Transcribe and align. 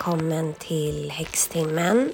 välkommen 0.00 0.54
till 0.54 1.10
Häxtimmen. 1.10 2.12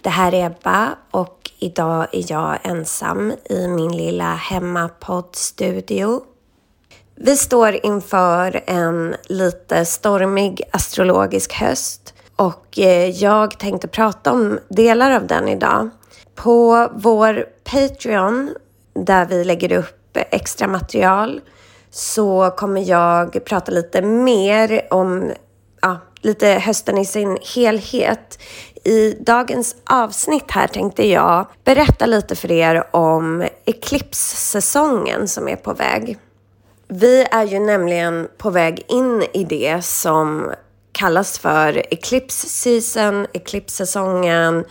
Det 0.00 0.08
här 0.08 0.34
är 0.34 0.46
Ebba 0.46 0.88
och 1.10 1.50
idag 1.58 2.06
är 2.12 2.32
jag 2.32 2.58
ensam 2.62 3.32
i 3.50 3.68
min 3.68 3.96
lilla 3.96 4.34
hemmapoddstudio. 4.34 6.22
Vi 7.14 7.36
står 7.36 7.86
inför 7.86 8.62
en 8.66 9.16
lite 9.28 9.84
stormig 9.84 10.62
astrologisk 10.70 11.52
höst 11.52 12.14
och 12.36 12.78
eh, 12.78 13.10
jag 13.10 13.58
tänkte 13.58 13.88
prata 13.88 14.32
om 14.32 14.58
delar 14.68 15.10
av 15.10 15.26
den 15.26 15.48
idag. 15.48 15.90
På 16.34 16.88
vår 16.94 17.46
Patreon 17.64 18.54
där 18.94 19.26
vi 19.26 19.44
lägger 19.44 19.72
upp 19.72 20.16
extra 20.30 20.68
material 20.68 21.40
så 21.90 22.50
kommer 22.56 22.88
jag 22.88 23.44
prata 23.44 23.72
lite 23.72 24.02
mer 24.02 24.86
om 24.90 25.30
ja, 25.80 25.98
lite 26.22 26.46
hösten 26.46 26.98
i 26.98 27.04
sin 27.04 27.38
helhet. 27.54 28.38
I 28.84 29.12
dagens 29.12 29.76
avsnitt 29.84 30.50
här 30.50 30.66
tänkte 30.68 31.08
jag 31.08 31.46
berätta 31.64 32.06
lite 32.06 32.36
för 32.36 32.52
er 32.52 32.96
om 32.96 33.48
eklipssäsongen 33.64 35.28
som 35.28 35.48
är 35.48 35.56
på 35.56 35.74
väg. 35.74 36.18
Vi 36.88 37.26
är 37.30 37.44
ju 37.44 37.60
nämligen 37.60 38.28
på 38.38 38.50
väg 38.50 38.84
in 38.88 39.24
i 39.32 39.44
det 39.44 39.84
som 39.84 40.52
kallas 40.92 41.38
för 41.38 41.82
Eclipse 41.90 42.48
season, 42.48 43.26
eclipssäsongen, 43.32 44.64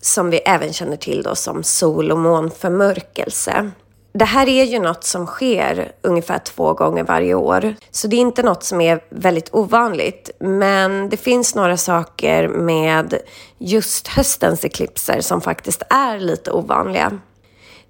som 0.00 0.30
vi 0.30 0.38
även 0.38 0.72
känner 0.72 0.96
till 0.96 1.22
då 1.22 1.34
som 1.34 1.62
sol 1.62 2.12
och 2.12 2.18
månförmörkelse. 2.18 3.70
Det 4.12 4.24
här 4.24 4.48
är 4.48 4.64
ju 4.64 4.78
något 4.78 5.04
som 5.04 5.26
sker 5.26 5.92
ungefär 6.02 6.38
två 6.38 6.72
gånger 6.72 7.04
varje 7.04 7.34
år, 7.34 7.74
så 7.90 8.08
det 8.08 8.16
är 8.16 8.20
inte 8.20 8.42
något 8.42 8.64
som 8.64 8.80
är 8.80 9.00
väldigt 9.10 9.54
ovanligt. 9.54 10.30
Men 10.40 11.08
det 11.08 11.16
finns 11.16 11.54
några 11.54 11.76
saker 11.76 12.48
med 12.48 13.14
just 13.58 14.08
höstens 14.08 14.64
eklipser 14.64 15.20
som 15.20 15.40
faktiskt 15.40 15.82
är 15.90 16.18
lite 16.18 16.50
ovanliga. 16.50 17.18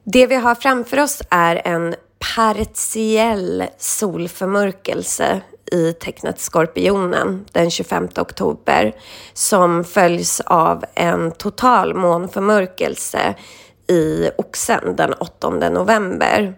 Det 0.04 0.26
vi 0.26 0.34
har 0.34 0.54
framför 0.54 1.00
oss 1.00 1.22
är 1.30 1.62
en 1.64 1.94
partiell 2.36 3.64
solförmörkelse 3.78 5.40
i 5.72 5.92
tecknet 5.92 6.40
Skorpionen 6.40 7.44
den 7.52 7.70
25 7.70 8.08
oktober 8.16 8.94
som 9.32 9.84
följs 9.84 10.40
av 10.40 10.84
en 10.94 11.32
total 11.32 11.94
månförmörkelse 11.94 13.34
i 13.90 14.30
Oxen 14.36 14.96
den 14.96 15.12
8 15.12 15.50
november. 15.50 16.54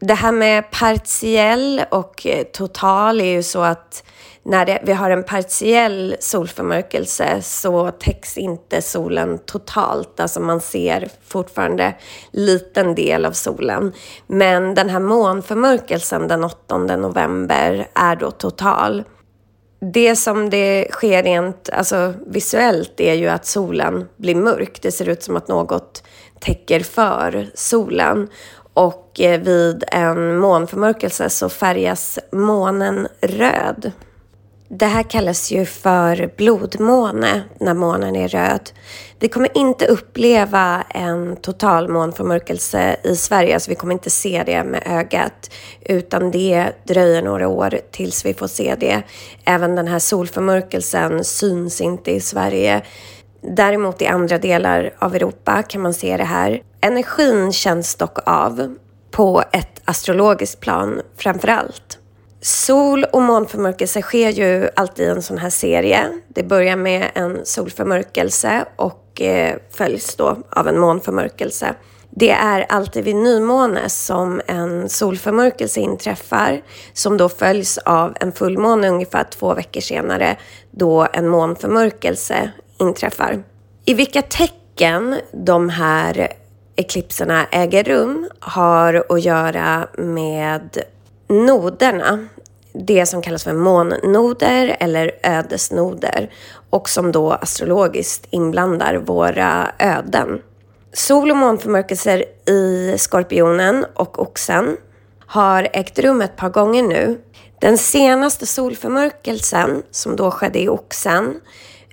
Det 0.00 0.14
här 0.14 0.32
med 0.32 0.70
partiell 0.70 1.84
och 1.90 2.26
eh, 2.26 2.42
total 2.42 3.20
är 3.20 3.32
ju 3.32 3.42
så 3.42 3.60
att 3.60 4.04
när 4.42 4.66
det, 4.66 4.82
vi 4.84 4.92
har 4.92 5.10
en 5.10 5.24
partiell 5.24 6.16
solförmörkelse 6.20 7.42
så 7.42 7.90
täcks 7.90 8.38
inte 8.38 8.82
solen 8.82 9.38
totalt. 9.38 10.20
Alltså 10.20 10.40
man 10.40 10.60
ser 10.60 11.08
fortfarande 11.26 11.94
liten 12.32 12.94
del 12.94 13.26
av 13.26 13.32
solen. 13.32 13.92
Men 14.26 14.74
den 14.74 14.90
här 14.90 15.00
månförmörkelsen 15.00 16.28
den 16.28 16.44
8 16.44 16.78
november 16.78 17.88
är 17.94 18.16
då 18.16 18.30
total. 18.30 19.04
Det 19.80 20.16
som 20.16 20.50
det 20.50 20.86
sker 20.90 21.22
rent 21.22 21.70
alltså, 21.72 22.14
visuellt 22.26 23.00
är 23.00 23.14
ju 23.14 23.28
att 23.28 23.46
solen 23.46 24.08
blir 24.16 24.34
mörk. 24.34 24.78
Det 24.82 24.92
ser 24.92 25.08
ut 25.08 25.22
som 25.22 25.36
att 25.36 25.48
något 25.48 26.02
täcker 26.40 26.80
för 26.80 27.50
solen. 27.54 28.28
Och 28.74 29.20
eh, 29.20 29.40
vid 29.40 29.84
en 29.88 30.38
månförmörkelse 30.38 31.30
så 31.30 31.48
färgas 31.48 32.18
månen 32.32 33.08
röd. 33.20 33.92
Det 34.72 34.86
här 34.86 35.02
kallas 35.02 35.50
ju 35.50 35.64
för 35.64 36.30
blodmåne 36.36 37.42
när 37.60 37.74
månen 37.74 38.16
är 38.16 38.28
röd. 38.28 38.70
Vi 39.18 39.28
kommer 39.28 39.58
inte 39.58 39.86
uppleva 39.86 40.82
en 40.88 41.36
total 41.36 41.88
månförmörkelse 41.88 42.96
i 43.04 43.16
Sverige, 43.16 43.60
så 43.60 43.70
vi 43.70 43.74
kommer 43.74 43.94
inte 43.94 44.10
se 44.10 44.42
det 44.46 44.64
med 44.64 44.82
ögat, 44.86 45.50
utan 45.80 46.30
det 46.30 46.70
dröjer 46.84 47.22
några 47.22 47.48
år 47.48 47.80
tills 47.90 48.24
vi 48.24 48.34
får 48.34 48.46
se 48.46 48.74
det. 48.80 49.02
Även 49.44 49.76
den 49.76 49.88
här 49.88 49.98
solförmörkelsen 49.98 51.24
syns 51.24 51.80
inte 51.80 52.10
i 52.10 52.20
Sverige. 52.20 52.82
Däremot 53.40 54.02
i 54.02 54.06
andra 54.06 54.38
delar 54.38 54.94
av 54.98 55.14
Europa 55.14 55.62
kan 55.62 55.80
man 55.80 55.94
se 55.94 56.16
det 56.16 56.24
här. 56.24 56.62
Energin 56.80 57.52
känns 57.52 57.94
dock 57.94 58.18
av 58.26 58.76
på 59.10 59.42
ett 59.52 59.80
astrologiskt 59.84 60.60
plan 60.60 61.00
framför 61.16 61.48
allt. 61.48 61.98
Sol 62.42 63.04
och 63.04 63.22
månförmörkelse 63.22 64.02
sker 64.02 64.30
ju 64.30 64.68
alltid 64.76 65.06
i 65.06 65.10
en 65.10 65.22
sån 65.22 65.38
här 65.38 65.50
serie. 65.50 66.06
Det 66.28 66.42
börjar 66.42 66.76
med 66.76 67.10
en 67.14 67.40
solförmörkelse 67.46 68.64
och 68.76 69.20
eh, 69.20 69.56
följs 69.70 70.16
då 70.16 70.36
av 70.50 70.68
en 70.68 70.78
månförmörkelse. 70.78 71.74
Det 72.10 72.30
är 72.30 72.66
alltid 72.68 73.04
vid 73.04 73.16
nymåne 73.16 73.88
som 73.88 74.40
en 74.46 74.88
solförmörkelse 74.88 75.80
inträffar 75.80 76.62
som 76.92 77.16
då 77.16 77.28
följs 77.28 77.78
av 77.78 78.16
en 78.20 78.32
fullmåne 78.32 78.88
ungefär 78.88 79.24
två 79.24 79.54
veckor 79.54 79.80
senare 79.80 80.36
då 80.70 81.06
en 81.12 81.28
månförmörkelse 81.28 82.50
inträffar. 82.78 83.42
I 83.84 83.94
vilka 83.94 84.22
tecken 84.22 85.16
de 85.32 85.68
här 85.68 86.32
eklipserna 86.76 87.46
äger 87.50 87.84
rum 87.84 88.28
har 88.40 89.04
att 89.08 89.24
göra 89.24 89.88
med 89.98 90.82
noderna. 91.30 92.26
Det 92.72 93.06
som 93.06 93.22
kallas 93.22 93.44
för 93.44 93.52
månnoder 93.52 94.76
eller 94.80 95.12
ödesnoder 95.22 96.30
och 96.70 96.88
som 96.88 97.12
då 97.12 97.32
astrologiskt 97.32 98.26
inblandar 98.30 98.94
våra 98.94 99.72
öden. 99.78 100.42
Sol 100.92 101.30
och 101.30 101.36
månförmörkelser 101.36 102.24
i 102.46 102.94
Skorpionen 102.98 103.86
och 103.94 104.18
Oxen 104.18 104.76
har 105.26 105.68
ägt 105.72 105.98
rum 105.98 106.20
ett 106.20 106.36
par 106.36 106.48
gånger 106.48 106.82
nu. 106.82 107.20
Den 107.60 107.78
senaste 107.78 108.46
solförmörkelsen, 108.46 109.82
som 109.90 110.16
då 110.16 110.30
skedde 110.30 110.60
i 110.60 110.68
Oxen, 110.68 111.40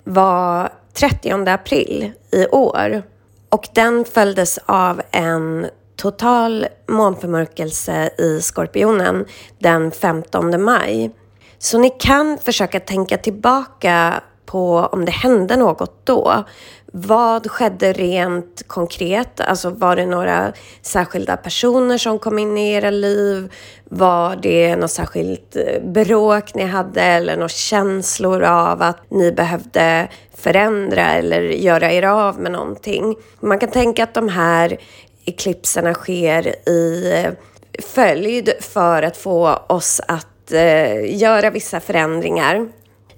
var 0.04 0.69
30 0.94 1.50
april 1.50 2.12
i 2.31 2.48
år. 2.48 3.04
Och 3.50 3.68
den 3.74 4.06
följdes 4.06 4.59
av 4.66 5.02
en 5.12 5.68
total 5.97 6.68
månförmörkelse 6.88 8.09
i 8.18 8.41
Skorpionen 8.41 9.25
den 9.59 9.91
15 9.91 10.63
maj. 10.63 11.12
Så 11.59 11.78
ni 11.78 11.90
kan 11.90 12.38
försöka 12.38 12.80
tänka 12.80 13.18
tillbaka 13.18 14.22
på 14.46 14.90
om 14.91 15.06
det 15.06 15.12
hände 15.12 15.57
något 15.57 16.06
då. 16.06 16.44
Vad 16.94 17.52
skedde 17.52 17.94
rent 17.94 18.68
konkret? 18.68 19.40
Alltså 19.41 19.69
var 19.69 19.96
det 19.96 20.06
några 20.06 20.53
särskilda 20.81 21.38
personer 21.38 21.97
som 21.97 22.19
kom 22.19 22.40
in 22.40 22.57
i 22.57 22.72
era 22.72 22.90
liv? 22.90 23.53
Var 23.90 24.36
det 24.36 24.75
något 24.75 24.91
särskilt 24.91 25.56
eh, 25.56 25.81
bråk 25.84 26.56
ni 26.56 26.63
hade 26.63 27.02
eller 27.02 27.36
några 27.36 27.50
känslor 27.50 28.44
av 28.44 28.81
att 28.81 29.12
ni 29.12 29.31
behövde 29.31 30.07
förändra 30.36 31.06
eller 31.06 31.41
göra 31.41 31.91
er 31.91 32.03
av 32.03 32.40
med 32.40 32.52
någonting? 32.52 33.16
Man 33.40 33.59
kan 33.59 33.69
tänka 33.69 34.03
att 34.03 34.13
de 34.13 34.30
här 34.30 34.78
eklipserna 35.28 35.94
sker 35.94 36.70
i 36.70 37.12
eh, 37.14 37.32
följd 37.86 38.50
för 38.60 39.04
att 39.04 39.18
få 39.18 39.54
oss 39.68 40.02
att 40.08 40.52
eh, 40.52 41.16
göra 41.18 41.50
vissa 41.50 41.80
förändringar. 41.80 42.68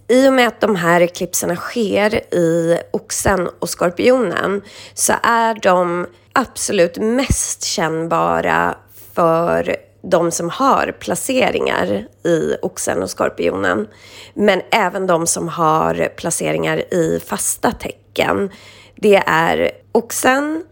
I 0.07 0.29
och 0.29 0.33
med 0.33 0.47
att 0.47 0.61
de 0.61 0.75
här 0.75 1.01
eklipserna 1.01 1.55
sker 1.55 2.33
i 2.33 2.79
Oxen 2.91 3.49
och 3.59 3.69
Skorpionen 3.69 4.61
så 4.93 5.13
är 5.23 5.53
de 5.61 6.07
absolut 6.33 6.97
mest 6.97 7.63
kännbara 7.63 8.75
för 9.13 9.75
de 10.01 10.31
som 10.31 10.49
har 10.49 10.95
placeringar 10.99 12.07
i 12.23 12.55
Oxen 12.61 13.03
och 13.03 13.09
Skorpionen. 13.09 13.87
Men 14.33 14.61
även 14.71 15.07
de 15.07 15.27
som 15.27 15.47
har 15.47 16.09
placeringar 16.15 16.93
i 16.93 17.21
fasta 17.25 17.71
tecken. 17.71 18.49
Det 18.95 19.23
är 19.25 19.71
Oxen, 19.91 20.63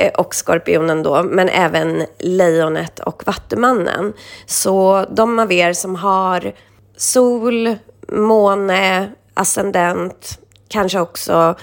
Eh, 0.00 0.12
och 0.12 0.34
skorpionen 0.34 1.02
då, 1.02 1.22
men 1.22 1.48
även 1.48 2.06
lejonet 2.18 3.00
och 3.00 3.22
vattumannen. 3.26 4.12
Så 4.46 5.06
de 5.10 5.38
av 5.38 5.52
er 5.52 5.72
som 5.72 5.94
har 5.94 6.52
sol, 6.96 7.76
måne, 8.08 9.10
ascendent, 9.34 10.38
kanske 10.68 11.00
också 11.00 11.54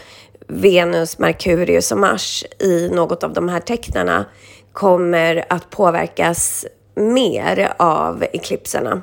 Venus, 0.47 1.19
Merkurius 1.19 1.91
och 1.91 1.97
Mars 1.97 2.45
i 2.59 2.89
något 2.89 3.23
av 3.23 3.33
de 3.33 3.49
här 3.49 3.59
tecknarna 3.59 4.25
kommer 4.73 5.45
att 5.49 5.69
påverkas 5.69 6.65
mer 6.95 7.73
av 7.77 8.23
eklipserna. 8.33 9.01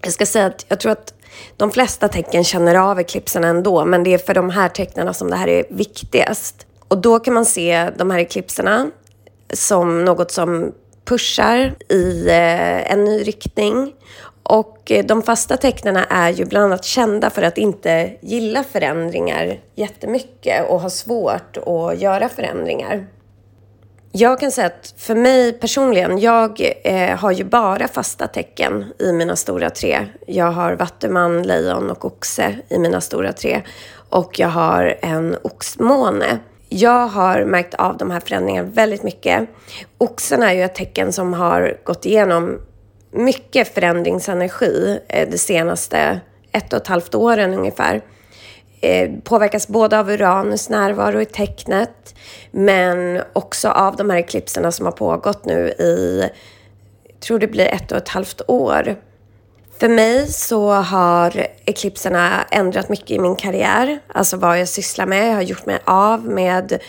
Jag 0.00 0.12
ska 0.12 0.26
säga 0.26 0.46
att 0.46 0.66
jag 0.68 0.80
tror 0.80 0.92
att 0.92 1.14
de 1.56 1.70
flesta 1.70 2.08
tecken 2.08 2.44
känner 2.44 2.74
av 2.74 3.00
eklipserna 3.00 3.48
ändå, 3.48 3.84
men 3.84 4.04
det 4.04 4.14
är 4.14 4.18
för 4.18 4.34
de 4.34 4.50
här 4.50 4.68
tecknarna 4.68 5.14
som 5.14 5.30
det 5.30 5.36
här 5.36 5.48
är 5.48 5.64
viktigast. 5.70 6.66
Och 6.92 6.98
då 6.98 7.18
kan 7.18 7.34
man 7.34 7.44
se 7.44 7.90
de 7.96 8.10
här 8.10 8.18
eklipserna 8.18 8.90
som 9.52 10.04
något 10.04 10.30
som 10.30 10.72
pushar 11.04 11.74
i 11.88 12.28
eh, 12.28 12.92
en 12.92 13.04
ny 13.04 13.22
riktning 13.22 13.94
Och 14.42 14.90
eh, 14.90 15.04
de 15.04 15.22
fasta 15.22 15.56
tecknarna 15.56 16.04
är 16.04 16.30
ju 16.30 16.44
bland 16.44 16.64
annat 16.64 16.84
kända 16.84 17.30
för 17.30 17.42
att 17.42 17.58
inte 17.58 18.16
gilla 18.20 18.64
förändringar 18.64 19.60
jättemycket 19.74 20.70
och 20.70 20.80
ha 20.80 20.90
svårt 20.90 21.56
att 21.56 22.00
göra 22.00 22.28
förändringar. 22.28 23.06
Jag 24.12 24.40
kan 24.40 24.50
säga 24.50 24.66
att 24.66 24.94
för 24.96 25.14
mig 25.14 25.52
personligen, 25.52 26.18
jag 26.18 26.60
eh, 26.84 27.16
har 27.18 27.32
ju 27.32 27.44
bara 27.44 27.88
fasta 27.88 28.26
tecken 28.26 28.92
i 28.98 29.12
mina 29.12 29.36
stora 29.36 29.70
tre. 29.70 30.06
Jag 30.26 30.52
har 30.52 30.72
vattuman, 30.72 31.42
lejon 31.42 31.90
och 31.90 32.04
oxe 32.04 32.58
i 32.68 32.78
mina 32.78 33.00
stora 33.00 33.32
tre. 33.32 33.62
Och 34.08 34.38
jag 34.38 34.48
har 34.48 34.98
en 35.02 35.36
oxmåne. 35.42 36.38
Jag 36.74 37.06
har 37.06 37.44
märkt 37.44 37.74
av 37.74 37.96
de 37.96 38.10
här 38.10 38.20
förändringarna 38.20 38.68
väldigt 38.68 39.02
mycket. 39.02 39.48
Oxen 39.98 40.42
är 40.42 40.52
ju 40.52 40.62
ett 40.62 40.74
tecken 40.74 41.12
som 41.12 41.34
har 41.34 41.76
gått 41.84 42.06
igenom 42.06 42.60
mycket 43.10 43.74
förändringsenergi 43.74 44.98
eh, 45.08 45.28
de 45.30 45.38
senaste 45.38 46.20
ett 46.52 46.72
och 46.72 46.80
ett 46.80 46.86
halvt 46.86 47.14
åren 47.14 47.54
ungefär. 47.54 48.00
Eh, 48.80 49.10
påverkas 49.24 49.68
både 49.68 49.98
av 49.98 50.10
Uranus 50.10 50.68
närvaro 50.68 51.20
i 51.20 51.24
tecknet 51.24 52.14
men 52.50 53.22
också 53.32 53.68
av 53.68 53.96
de 53.96 54.10
här 54.10 54.18
eklipserna 54.18 54.72
som 54.72 54.86
har 54.86 54.92
pågått 54.92 55.44
nu 55.44 55.68
i, 55.68 56.28
jag 57.08 57.20
tror 57.20 57.38
det 57.38 57.48
blir 57.48 57.66
ett 57.66 57.92
och 57.92 57.98
ett 57.98 58.08
halvt 58.08 58.40
år. 58.46 58.96
För 59.82 59.88
mig 59.88 60.28
så 60.28 60.70
har 60.70 61.46
eklipserna 61.64 62.44
ändrat 62.50 62.88
mycket 62.88 63.10
i 63.10 63.18
min 63.18 63.36
karriär, 63.36 64.00
alltså 64.06 64.36
vad 64.36 64.60
jag 64.60 64.68
sysslar 64.68 65.06
med. 65.06 65.28
Jag 65.28 65.34
har 65.34 65.42
gjort 65.42 65.66
mig 65.66 65.78
av 65.84 66.24
med 66.24 66.82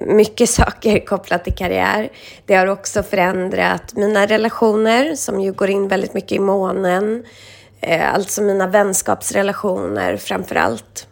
mycket 0.00 0.50
saker 0.60 1.06
kopplat 1.06 1.44
till 1.44 1.54
karriär. 1.54 2.10
Det 2.46 2.54
har 2.54 2.66
också 2.66 3.02
förändrat 3.02 3.94
mina 3.96 4.26
relationer 4.26 5.14
som 5.14 5.40
ju 5.40 5.52
går 5.52 5.70
in 5.70 5.88
väldigt 5.88 6.14
mycket 6.14 6.32
i 6.32 6.38
månen. 6.38 7.24
Eh, 7.80 8.14
alltså 8.14 8.42
mina 8.42 8.66
vänskapsrelationer 8.66 10.16
framför 10.16 10.54
allt. 10.54 11.06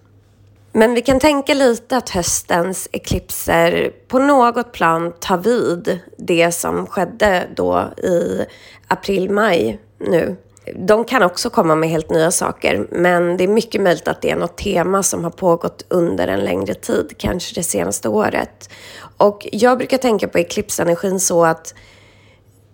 Men 0.72 0.94
vi 0.94 1.02
kan 1.02 1.20
tänka 1.20 1.54
lite 1.54 1.96
att 1.96 2.10
höstens 2.10 2.88
eklipser 2.92 3.92
på 4.08 4.18
något 4.18 4.72
plan 4.72 5.12
tar 5.20 5.38
vid 5.38 6.00
det 6.18 6.52
som 6.52 6.86
skedde 6.86 7.46
då 7.56 7.90
i 7.96 8.44
april-maj 8.88 9.80
nu. 9.98 10.36
De 10.76 11.04
kan 11.04 11.22
också 11.22 11.50
komma 11.50 11.74
med 11.74 11.88
helt 11.88 12.10
nya 12.10 12.30
saker, 12.30 12.86
men 12.90 13.36
det 13.36 13.44
är 13.44 13.48
mycket 13.48 13.80
möjligt 13.82 14.08
att 14.08 14.22
det 14.22 14.30
är 14.30 14.36
något 14.36 14.56
tema 14.58 15.02
som 15.02 15.24
har 15.24 15.30
pågått 15.30 15.84
under 15.88 16.28
en 16.28 16.40
längre 16.40 16.74
tid, 16.74 17.14
kanske 17.18 17.54
det 17.54 17.62
senaste 17.62 18.08
året. 18.08 18.70
Och 19.16 19.48
jag 19.52 19.78
brukar 19.78 19.98
tänka 19.98 20.28
på 20.28 20.38
eklipsenergin 20.38 21.20
så 21.20 21.44
att 21.44 21.74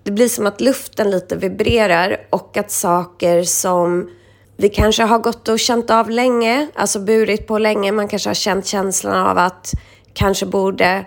det 0.02 0.10
blir 0.10 0.28
som 0.28 0.46
att 0.46 0.60
luften 0.60 1.10
lite 1.10 1.36
vibrerar 1.36 2.26
och 2.30 2.56
att 2.56 2.70
saker 2.70 3.42
som 3.42 4.10
vi 4.56 4.68
kanske 4.68 5.02
har 5.02 5.18
gått 5.18 5.48
och 5.48 5.58
känt 5.58 5.90
av 5.90 6.10
länge, 6.10 6.68
alltså 6.74 7.00
burit 7.00 7.46
på 7.46 7.58
länge. 7.58 7.92
Man 7.92 8.08
kanske 8.08 8.28
har 8.28 8.34
känt 8.34 8.66
känslan 8.66 9.26
av 9.26 9.38
att 9.38 9.72
kanske 10.14 10.46
borde 10.46 11.06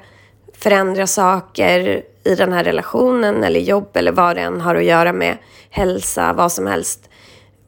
förändra 0.53 1.07
saker 1.07 2.03
i 2.29 2.35
den 2.35 2.53
här 2.53 2.63
relationen 2.63 3.43
eller 3.43 3.59
jobb 3.59 3.97
eller 3.97 4.11
vad 4.11 4.35
det 4.35 4.41
än 4.41 4.61
har 4.61 4.75
att 4.75 4.83
göra 4.83 5.13
med 5.13 5.37
hälsa, 5.69 6.33
vad 6.33 6.51
som 6.51 6.67
helst. 6.67 7.09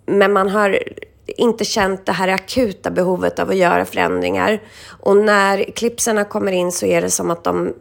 Men 0.05 0.33
man 0.33 0.49
har 0.49 0.79
inte 1.27 1.65
känt 1.65 2.05
det 2.05 2.11
här 2.11 2.27
akuta 2.27 2.91
behovet 2.91 3.39
av 3.39 3.49
att 3.49 3.55
göra 3.55 3.85
förändringar. 3.85 4.61
Och 4.99 5.17
när 5.17 5.63
klipserna 5.63 6.23
kommer 6.23 6.51
in 6.51 6.71
så 6.71 6.85
är 6.85 7.01
det 7.01 7.09
som 7.09 7.31
att 7.31 7.43
de 7.43 7.73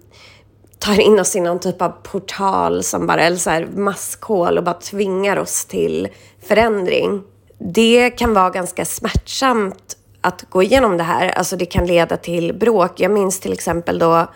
tar 0.79 1.01
in 1.01 1.21
oss 1.21 1.37
i 1.37 1.41
någon 1.41 1.61
typ 1.61 1.83
av 1.83 1.89
portal 2.03 2.83
som 2.83 3.07
bara, 3.07 3.23
eller 3.23 3.37
så 3.37 3.51
här 3.51 3.69
maskhål 3.75 4.59
och 4.59 4.65
bara 4.65 4.75
tvingar 4.75 5.37
oss 5.37 5.65
till 5.65 6.09
förändring 6.49 7.23
det 7.61 8.11
kan 8.11 8.35
vara 8.35 8.51
ganska 8.51 8.85
smärtsamt 8.85 9.97
att 10.21 10.45
gå 10.51 10.63
igenom 10.63 10.97
det 10.97 11.03
här. 11.03 11.29
Alltså 11.29 11.57
det 11.57 11.67
kan 11.67 11.87
leda 11.87 12.17
till 12.17 12.53
bråk. 12.53 13.01
Jag 13.01 13.11
minns 13.11 13.41
till 13.41 13.53
exempel 13.53 13.99
då 13.99 14.27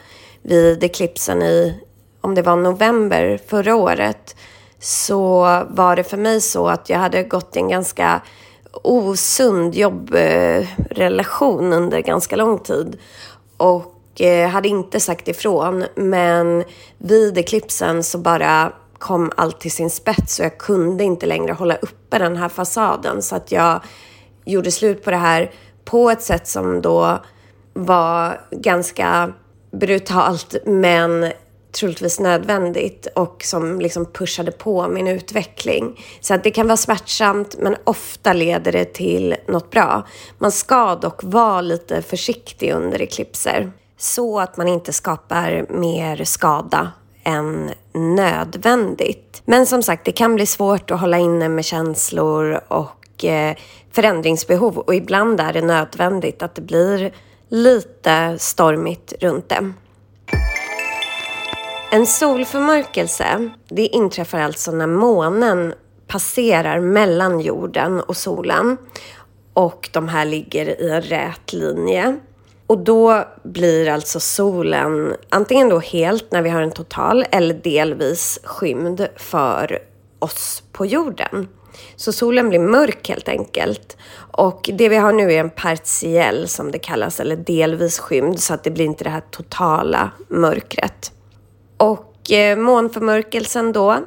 vid 0.42 0.84
eklipsen 0.84 1.42
i, 1.42 1.80
om 2.24 2.34
det 2.34 2.42
var 2.42 2.56
november 2.56 3.40
förra 3.46 3.76
året, 3.76 4.36
så 4.78 5.40
var 5.68 5.96
det 5.96 6.04
för 6.04 6.16
mig 6.16 6.40
så 6.40 6.68
att 6.68 6.88
jag 6.88 6.98
hade 6.98 7.22
gått 7.22 7.56
i 7.56 7.58
en 7.58 7.68
ganska 7.68 8.22
osund 8.82 9.74
jobbrelation 9.74 11.72
under 11.72 12.00
ganska 12.00 12.36
lång 12.36 12.58
tid. 12.58 12.98
Och 13.56 14.20
eh, 14.20 14.48
hade 14.48 14.68
inte 14.68 15.00
sagt 15.00 15.28
ifrån, 15.28 15.84
men 15.94 16.64
vid 16.98 17.38
eklipsen 17.38 18.04
så 18.04 18.18
bara 18.18 18.72
kom 18.98 19.32
allt 19.36 19.60
till 19.60 19.72
sin 19.72 19.90
spets 19.90 20.38
och 20.38 20.44
jag 20.44 20.58
kunde 20.58 21.04
inte 21.04 21.26
längre 21.26 21.52
hålla 21.52 21.76
uppe 21.76 22.18
den 22.18 22.36
här 22.36 22.48
fasaden. 22.48 23.22
Så 23.22 23.36
att 23.36 23.52
jag 23.52 23.80
gjorde 24.44 24.70
slut 24.70 25.04
på 25.04 25.10
det 25.10 25.16
här 25.16 25.50
på 25.84 26.10
ett 26.10 26.22
sätt 26.22 26.48
som 26.48 26.82
då 26.82 27.18
var 27.72 28.40
ganska 28.50 29.32
brutalt 29.70 30.56
men 30.64 31.32
troligtvis 31.74 32.20
nödvändigt 32.20 33.06
och 33.14 33.42
som 33.44 33.80
liksom 33.80 34.06
pushade 34.06 34.52
på 34.52 34.88
min 34.88 35.08
utveckling. 35.08 36.00
Så 36.20 36.34
att 36.34 36.44
det 36.44 36.50
kan 36.50 36.66
vara 36.66 36.76
smärtsamt 36.76 37.56
men 37.58 37.76
ofta 37.84 38.32
leder 38.32 38.72
det 38.72 38.84
till 38.84 39.36
något 39.48 39.70
bra. 39.70 40.06
Man 40.38 40.52
ska 40.52 40.94
dock 40.94 41.20
vara 41.22 41.60
lite 41.60 42.02
försiktig 42.02 42.72
under 42.72 43.02
eklipser 43.02 43.72
så 43.98 44.40
att 44.40 44.56
man 44.56 44.68
inte 44.68 44.92
skapar 44.92 45.66
mer 45.68 46.24
skada 46.24 46.92
än 47.24 47.70
nödvändigt. 47.92 49.42
Men 49.44 49.66
som 49.66 49.82
sagt, 49.82 50.04
det 50.04 50.12
kan 50.12 50.34
bli 50.34 50.46
svårt 50.46 50.90
att 50.90 51.00
hålla 51.00 51.18
inne 51.18 51.48
med 51.48 51.64
känslor 51.64 52.60
och 52.68 53.24
eh, 53.24 53.56
förändringsbehov 53.92 54.78
och 54.78 54.94
ibland 54.94 55.40
är 55.40 55.52
det 55.52 55.62
nödvändigt 55.62 56.42
att 56.42 56.54
det 56.54 56.62
blir 56.62 57.12
lite 57.48 58.38
stormigt 58.38 59.12
runt 59.20 59.48
det. 59.48 59.72
En 61.94 62.06
solförmörkelse, 62.06 63.50
det 63.68 63.86
inträffar 63.86 64.40
alltså 64.40 64.72
när 64.72 64.86
månen 64.86 65.74
passerar 66.06 66.80
mellan 66.80 67.40
jorden 67.40 68.00
och 68.00 68.16
solen 68.16 68.76
och 69.52 69.88
de 69.92 70.08
här 70.08 70.24
ligger 70.24 70.82
i 70.82 70.90
en 70.90 71.02
rät 71.02 71.52
linje. 71.52 72.20
Och 72.66 72.78
då 72.78 73.24
blir 73.42 73.88
alltså 73.88 74.20
solen 74.20 75.16
antingen 75.28 75.68
då 75.68 75.78
helt 75.78 76.32
när 76.32 76.42
vi 76.42 76.50
har 76.50 76.62
en 76.62 76.72
total 76.72 77.24
eller 77.30 77.54
delvis 77.54 78.40
skymd 78.44 79.08
för 79.16 79.78
oss 80.18 80.62
på 80.72 80.86
jorden. 80.86 81.48
Så 81.96 82.12
solen 82.12 82.48
blir 82.48 82.60
mörk 82.60 83.08
helt 83.08 83.28
enkelt. 83.28 83.96
Och 84.16 84.70
det 84.72 84.88
vi 84.88 84.96
har 84.96 85.12
nu 85.12 85.32
är 85.32 85.40
en 85.40 85.50
partiell 85.50 86.48
som 86.48 86.70
det 86.70 86.78
kallas, 86.78 87.20
eller 87.20 87.36
delvis 87.36 87.98
skymd, 87.98 88.40
så 88.40 88.54
att 88.54 88.64
det 88.64 88.70
blir 88.70 88.84
inte 88.84 89.04
det 89.04 89.10
här 89.10 89.24
totala 89.30 90.10
mörkret. 90.28 91.13
Och 91.76 92.32
eh, 92.32 92.58
månförmörkelsen 92.58 93.72
då, 93.72 93.98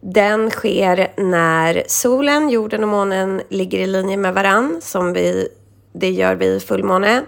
den 0.00 0.50
sker 0.50 1.12
när 1.16 1.82
solen, 1.86 2.50
jorden 2.50 2.82
och 2.82 2.88
månen 2.88 3.42
ligger 3.48 3.78
i 3.78 3.86
linje 3.86 4.16
med 4.16 4.34
varann, 4.34 4.80
som 4.82 5.12
vi, 5.12 5.48
det 5.92 6.10
gör 6.10 6.34
vi 6.34 6.46
i 6.46 6.60
fullmåne 6.60 7.22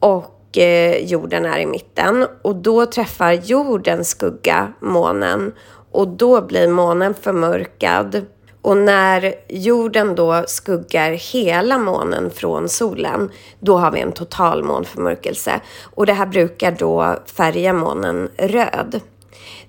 och 0.00 0.58
eh, 0.58 1.04
jorden 1.04 1.44
är 1.44 1.58
i 1.58 1.66
mitten. 1.66 2.26
Och 2.42 2.56
då 2.56 2.86
träffar 2.86 3.32
jordens 3.32 4.08
skugga 4.08 4.72
månen 4.80 5.52
och 5.90 6.08
då 6.08 6.42
blir 6.42 6.68
månen 6.68 7.14
förmörkad. 7.14 8.26
Och 8.66 8.76
när 8.76 9.34
jorden 9.48 10.14
då 10.14 10.44
skuggar 10.46 11.10
hela 11.10 11.78
månen 11.78 12.30
från 12.30 12.68
solen, 12.68 13.30
då 13.60 13.76
har 13.78 13.90
vi 13.90 14.00
en 14.00 14.12
total 14.12 14.64
månförmörkelse. 14.64 15.60
Och 15.82 16.06
det 16.06 16.12
här 16.12 16.26
brukar 16.26 16.70
då 16.70 17.16
färga 17.36 17.72
månen 17.72 18.28
röd. 18.38 19.00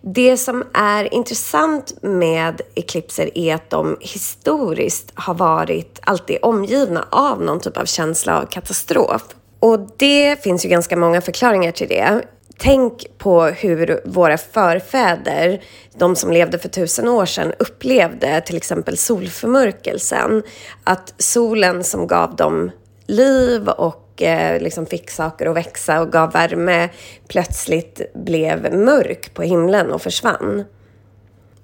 Det 0.01 0.37
som 0.37 0.63
är 0.73 1.13
intressant 1.13 1.93
med 2.01 2.61
eklipser 2.75 3.37
är 3.37 3.55
att 3.55 3.69
de 3.69 3.97
historiskt 3.99 5.11
har 5.13 5.33
varit 5.33 5.99
alltid 6.01 6.37
omgivna 6.41 7.07
av 7.09 7.41
någon 7.41 7.59
typ 7.59 7.77
av 7.77 7.85
känsla 7.85 8.41
av 8.41 8.45
katastrof. 8.45 9.23
Och 9.59 9.79
det 9.97 10.43
finns 10.43 10.65
ju 10.65 10.69
ganska 10.69 10.97
många 10.97 11.21
förklaringar 11.21 11.71
till 11.71 11.87
det. 11.87 12.21
Tänk 12.59 13.17
på 13.17 13.43
hur 13.43 14.01
våra 14.05 14.37
förfäder, 14.37 15.61
de 15.97 16.15
som 16.15 16.31
levde 16.31 16.59
för 16.59 16.69
tusen 16.69 17.07
år 17.07 17.25
sedan, 17.25 17.53
upplevde 17.59 18.41
till 18.41 18.57
exempel 18.57 18.97
solförmörkelsen. 18.97 20.43
Att 20.83 21.13
solen 21.17 21.83
som 21.83 22.07
gav 22.07 22.35
dem 22.35 22.71
liv 23.07 23.67
och 23.67 24.21
eh, 24.21 24.61
liksom 24.61 24.85
fick 24.85 25.09
saker 25.09 25.45
att 25.45 25.55
växa 25.55 26.01
och 26.01 26.11
gav 26.11 26.31
värme 26.31 26.89
plötsligt 27.27 28.13
blev 28.13 28.73
mörk 28.73 29.33
på 29.33 29.41
himlen 29.41 29.91
och 29.91 30.01
försvann. 30.01 30.63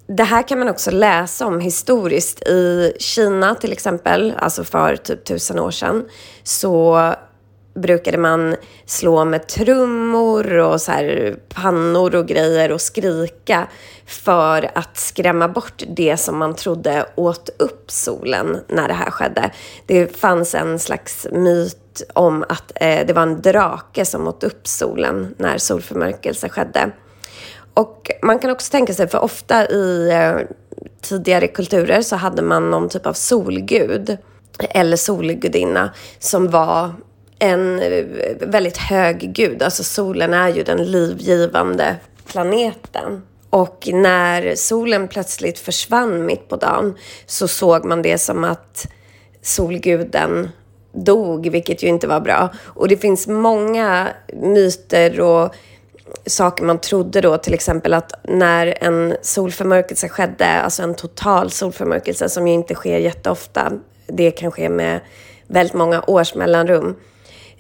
Det 0.08 0.24
här 0.24 0.48
kan 0.48 0.60
man 0.60 0.70
också 0.70 0.92
läsa 0.92 1.46
om 1.46 1.60
historiskt. 1.60 2.44
I 2.44 2.94
Kina 3.00 3.56
till 3.56 3.72
exempel, 3.72 4.34
alltså 4.38 4.64
för 4.64 4.96
typ 4.96 5.26
tusen 5.26 5.60
år 5.60 5.72
sedan, 5.72 6.06
så 6.44 7.00
brukade 7.76 8.18
man 8.18 8.56
slå 8.86 9.26
med 9.26 9.48
trummor 9.48 10.58
och 10.58 10.82
så 10.82 10.92
här 10.92 11.36
pannor 11.50 12.16
och 12.16 12.28
grejer 12.28 12.72
och 12.72 12.82
skrika 12.82 13.68
för 14.06 14.72
att 14.76 14.98
skrämma 14.98 15.48
bort 15.48 15.84
det 15.88 16.18
som 16.18 16.38
man 16.38 16.56
trodde 16.56 17.06
åt 17.16 17.50
upp 17.60 17.92
solen 17.92 18.60
när 18.68 18.88
det 18.88 18.94
här 18.94 19.12
skedde. 19.12 19.52
Det 19.86 20.18
fanns 20.18 20.56
en 20.56 20.80
slags 20.80 21.28
myt 21.32 22.04
om 22.14 22.46
att 22.50 22.72
eh, 22.76 23.06
det 23.08 23.14
var 23.14 23.24
en 23.24 23.42
drake 23.42 24.06
som 24.06 24.28
åt 24.28 24.44
upp 24.44 24.68
solen 24.68 25.36
när 25.38 25.58
solförmörkelse 25.58 26.50
skedde. 26.50 26.92
Och 27.74 28.12
man 28.22 28.40
kan 28.40 28.52
också 28.52 28.72
tänka 28.72 28.94
sig, 28.94 29.08
för 29.08 29.20
ofta 29.20 29.68
i 29.68 30.10
eh, 30.12 30.36
tidigare 31.02 31.48
kulturer 31.48 32.02
så 32.02 32.16
hade 32.16 32.42
man 32.42 32.72
någon 32.72 32.90
typ 32.90 33.06
av 33.06 33.14
solgud 33.14 34.18
eller 34.60 34.98
solgudinna 34.98 35.94
som 36.20 36.50
var 36.50 36.92
en 37.44 37.80
eh, 37.80 38.06
väldigt 38.40 38.78
hög 38.78 39.34
gud. 39.34 39.64
Alltså 39.64 39.84
solen 39.84 40.34
är 40.34 40.50
ju 40.50 40.64
den 40.64 40.92
livgivande 40.92 41.96
planeten. 42.28 43.22
Och 43.50 43.90
när 43.94 44.56
solen 44.56 45.08
plötsligt 45.08 45.60
försvann 45.60 46.26
mitt 46.26 46.50
på 46.50 46.56
dagen 46.56 46.98
så 47.26 47.48
såg 47.48 47.86
man 47.86 48.02
det 48.02 48.18
som 48.18 48.44
att 48.44 48.88
solguden 49.42 50.50
dog, 50.94 51.50
vilket 51.50 51.84
ju 51.84 51.88
inte 51.88 52.08
var 52.08 52.20
bra. 52.20 52.50
Och 52.66 52.88
det 52.88 52.98
finns 52.98 53.28
många 53.28 54.08
myter 54.34 55.20
och 55.22 55.56
saker 56.26 56.64
man 56.64 56.80
trodde 56.80 57.22
då, 57.22 57.38
till 57.38 57.54
exempel 57.54 57.94
att 57.94 58.14
när 58.24 58.78
en 58.82 59.16
solförmörkelse 59.22 60.10
skedde, 60.10 60.48
alltså 60.48 60.84
en 60.84 60.96
total 60.96 61.52
solförmörkelse 61.52 62.30
som 62.30 62.48
ju 62.48 62.54
inte 62.54 62.74
sker 62.74 62.98
jätteofta, 62.98 63.72
det 64.08 64.32
kan 64.32 64.52
ske 64.52 64.70
med 64.70 65.00
väldigt 65.48 65.74
många 65.74 66.04
års 66.08 66.36
mellanrum, 66.36 66.96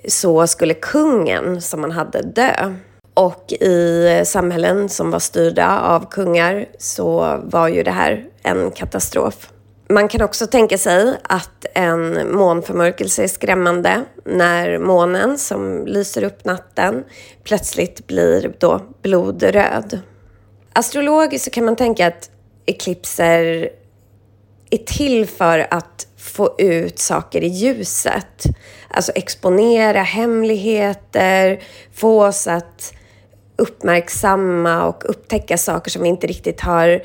så 0.07 0.47
skulle 0.47 0.73
kungen 0.73 1.61
som 1.61 1.81
man 1.81 1.91
hade 1.91 2.21
dö. 2.21 2.75
Och 3.13 3.51
i 3.51 4.21
samhällen 4.25 4.89
som 4.89 5.11
var 5.11 5.19
styrda 5.19 5.79
av 5.79 6.09
kungar 6.09 6.65
så 6.77 7.39
var 7.43 7.67
ju 7.67 7.83
det 7.83 7.91
här 7.91 8.25
en 8.43 8.71
katastrof. 8.71 9.49
Man 9.89 10.07
kan 10.07 10.21
också 10.21 10.47
tänka 10.47 10.77
sig 10.77 11.17
att 11.23 11.65
en 11.73 12.35
månförmörkelse 12.35 13.23
är 13.23 13.27
skrämmande 13.27 14.03
när 14.25 14.79
månen 14.79 15.37
som 15.37 15.87
lyser 15.87 16.23
upp 16.23 16.45
natten 16.45 17.03
plötsligt 17.43 18.07
blir 18.07 18.53
då 18.59 18.81
blodröd. 19.01 19.99
Astrologiskt 20.73 21.45
så 21.45 21.51
kan 21.51 21.65
man 21.65 21.75
tänka 21.75 22.07
att 22.07 22.29
eklipser 22.65 23.69
är 24.73 24.77
till 24.77 25.27
för 25.27 25.67
att 25.71 26.07
få 26.17 26.55
ut 26.57 26.99
saker 26.99 27.41
i 27.43 27.47
ljuset. 27.47 28.43
Alltså 28.89 29.11
exponera 29.15 30.01
hemligheter, 30.01 31.63
få 31.93 32.25
oss 32.25 32.47
att 32.47 32.93
uppmärksamma 33.55 34.85
och 34.85 35.09
upptäcka 35.09 35.57
saker 35.57 35.91
som 35.91 36.01
vi 36.03 36.09
inte 36.09 36.27
riktigt 36.27 36.61
har 36.61 37.03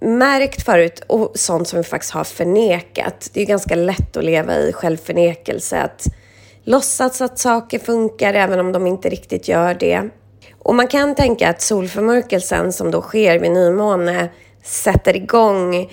märkt 0.00 0.64
förut 0.64 1.02
och 1.06 1.32
sånt 1.34 1.68
som 1.68 1.76
vi 1.76 1.84
faktiskt 1.84 2.12
har 2.12 2.24
förnekat. 2.24 3.30
Det 3.32 3.40
är 3.40 3.46
ganska 3.46 3.74
lätt 3.74 4.16
att 4.16 4.24
leva 4.24 4.56
i 4.56 4.72
självförnekelse, 4.72 5.80
att 5.80 6.06
låtsas 6.64 7.20
att 7.20 7.38
saker 7.38 7.78
funkar 7.78 8.34
även 8.34 8.60
om 8.60 8.72
de 8.72 8.86
inte 8.86 9.08
riktigt 9.08 9.48
gör 9.48 9.74
det. 9.74 10.08
Och 10.58 10.74
man 10.74 10.86
kan 10.88 11.14
tänka 11.14 11.48
att 11.48 11.60
solförmörkelsen 11.60 12.72
som 12.72 12.90
då 12.90 13.02
sker 13.02 13.38
vid 13.38 13.50
nymåne 13.50 14.28
sätter 14.62 15.16
igång 15.16 15.90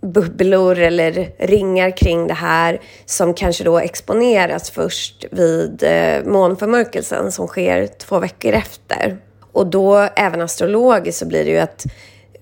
bubblor 0.00 0.78
eller 0.78 1.30
ringar 1.38 1.96
kring 1.96 2.26
det 2.26 2.34
här 2.34 2.80
som 3.06 3.34
kanske 3.34 3.64
då 3.64 3.78
exponeras 3.78 4.70
först 4.70 5.24
vid 5.30 5.82
eh, 5.82 6.24
månförmörkelsen 6.24 7.32
som 7.32 7.46
sker 7.46 7.86
två 7.86 8.18
veckor 8.18 8.52
efter. 8.52 9.18
Och 9.52 9.66
då, 9.66 9.96
även 10.16 10.40
astrologiskt, 10.40 11.18
så 11.18 11.26
blir 11.26 11.44
det 11.44 11.50
ju 11.50 11.58
att 11.58 11.86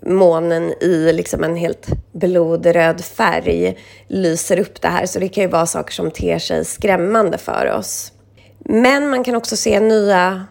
månen 0.06 0.72
i 0.80 1.12
liksom 1.12 1.44
en 1.44 1.56
helt 1.56 1.86
blodröd 2.12 3.04
färg 3.04 3.78
lyser 4.08 4.60
upp 4.60 4.82
det 4.82 4.88
här. 4.88 5.06
Så 5.06 5.18
det 5.18 5.28
kan 5.28 5.44
ju 5.44 5.50
vara 5.50 5.66
saker 5.66 5.92
som 5.92 6.10
ter 6.10 6.38
sig 6.38 6.64
skrämmande 6.64 7.38
för 7.38 7.72
oss. 7.78 8.12
Men 8.58 9.10
man 9.10 9.24
kan 9.24 9.34
också 9.34 9.56
se 9.56 9.80
nya, 9.80 10.46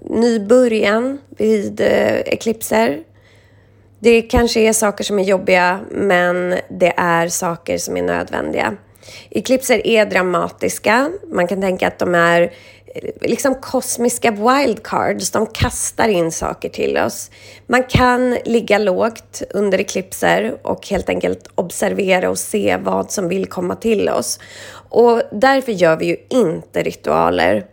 ny 0.00 0.46
början 0.46 1.18
vid 1.38 1.80
eh, 1.80 2.20
eklipser. 2.20 2.98
Det 4.02 4.22
kanske 4.22 4.60
är 4.60 4.72
saker 4.72 5.04
som 5.04 5.18
är 5.18 5.22
jobbiga, 5.22 5.80
men 5.90 6.58
det 6.70 6.94
är 6.96 7.28
saker 7.28 7.78
som 7.78 7.96
är 7.96 8.02
nödvändiga. 8.02 8.76
Eklipser 9.30 9.86
är 9.86 10.06
dramatiska. 10.06 11.10
Man 11.28 11.46
kan 11.46 11.60
tänka 11.60 11.88
att 11.88 11.98
de 11.98 12.14
är 12.14 12.42
eh, 12.86 13.10
liksom 13.20 13.54
kosmiska 13.54 14.30
wildcards. 14.30 15.30
De 15.30 15.46
kastar 15.46 16.08
in 16.08 16.32
saker 16.32 16.68
till 16.68 16.98
oss. 16.98 17.30
Man 17.66 17.82
kan 17.82 18.38
ligga 18.44 18.78
lågt 18.78 19.42
under 19.50 19.80
eklipser 19.80 20.56
och 20.62 20.88
helt 20.88 21.08
enkelt 21.08 21.48
observera 21.54 22.30
och 22.30 22.38
se 22.38 22.76
vad 22.76 23.10
som 23.10 23.28
vill 23.28 23.46
komma 23.46 23.76
till 23.76 24.08
oss. 24.08 24.38
Och 24.88 25.22
därför 25.32 25.72
gör 25.72 25.96
vi 25.96 26.06
ju 26.06 26.16
inte 26.28 26.82
ritualer 26.82 27.66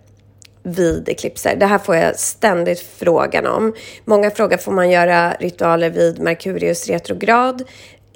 vid 0.69 1.09
eklipser? 1.09 1.55
Det 1.55 1.65
här 1.65 1.77
får 1.77 1.95
jag 1.95 2.19
ständigt 2.19 2.79
frågan 2.79 3.47
om. 3.47 3.73
Många 4.05 4.31
frågar, 4.31 4.57
får 4.57 4.71
man 4.71 4.89
göra 4.89 5.33
ritualer 5.39 5.89
vid 5.89 6.19
Merkurius 6.19 6.87
retrograd? 6.87 7.63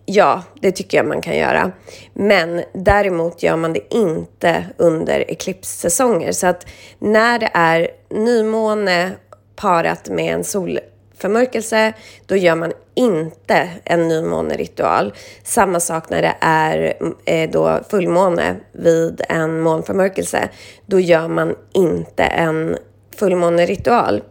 Ja, 0.05 0.43
det 0.62 0.72
tycker 0.72 0.98
jag 0.98 1.07
man 1.07 1.22
kan 1.22 1.38
göra. 1.38 1.72
Men 2.13 2.63
däremot 2.74 3.43
gör 3.43 3.55
man 3.55 3.74
det 3.74 3.93
inte 3.93 4.65
under 4.77 5.31
eklipssäsonger. 5.31 6.31
Så 6.31 6.48
att 6.48 6.67
när 7.00 7.39
det 7.39 7.50
är 7.53 7.88
nymåne 8.10 9.12
parat 9.55 10.10
med 10.10 10.33
en 10.33 10.43
solförmörkelse, 10.43 11.93
då 12.25 12.36
gör 12.36 12.55
man 12.55 12.74
inte 12.95 13.69
en 13.83 14.07
nymåneritual. 14.07 15.13
Samma 15.43 15.79
sak 15.79 16.09
när 16.09 16.21
det 16.21 16.35
är 16.39 16.93
eh, 17.25 17.50
då 17.50 17.79
fullmåne 17.89 18.55
vid 18.71 19.21
en 19.29 19.62
månförmörkelse, 19.62 20.50
då 20.85 21.00
gör 21.00 21.27
man 21.27 21.55
inte 21.73 22.23
en 22.23 22.77
fullmåneritual. 23.15 24.21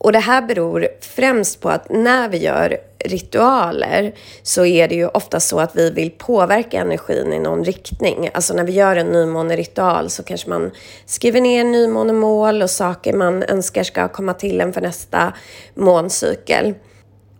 Och 0.00 0.12
det 0.12 0.18
här 0.18 0.42
beror 0.42 0.88
främst 1.00 1.60
på 1.60 1.68
att 1.68 1.90
när 1.90 2.28
vi 2.28 2.38
gör 2.38 2.78
ritualer 3.04 4.14
så 4.42 4.64
är 4.64 4.88
det 4.88 4.94
ju 4.94 5.08
ofta 5.08 5.40
så 5.40 5.60
att 5.60 5.76
vi 5.76 5.90
vill 5.90 6.10
påverka 6.10 6.80
energin 6.80 7.32
i 7.32 7.38
någon 7.38 7.64
riktning. 7.64 8.30
Alltså 8.34 8.54
när 8.54 8.64
vi 8.64 8.72
gör 8.72 8.96
en 8.96 9.06
nymåneritual 9.06 10.10
så 10.10 10.22
kanske 10.22 10.50
man 10.50 10.70
skriver 11.06 11.40
ner 11.40 11.64
nymånemål 11.64 12.62
och 12.62 12.70
saker 12.70 13.12
man 13.12 13.42
önskar 13.42 13.82
ska 13.82 14.08
komma 14.08 14.34
till 14.34 14.60
en 14.60 14.72
för 14.72 14.80
nästa 14.80 15.32
måncykel. 15.74 16.74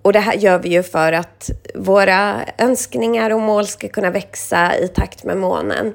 Och 0.02 0.12
det 0.12 0.20
här 0.20 0.34
gör 0.34 0.58
vi 0.58 0.68
ju 0.68 0.82
för 0.82 1.12
att 1.12 1.50
våra 1.74 2.44
önskningar 2.58 3.30
och 3.30 3.40
mål 3.40 3.66
ska 3.66 3.88
kunna 3.88 4.10
växa 4.10 4.76
i 4.76 4.88
takt 4.88 5.24
med 5.24 5.36
månen. 5.36 5.94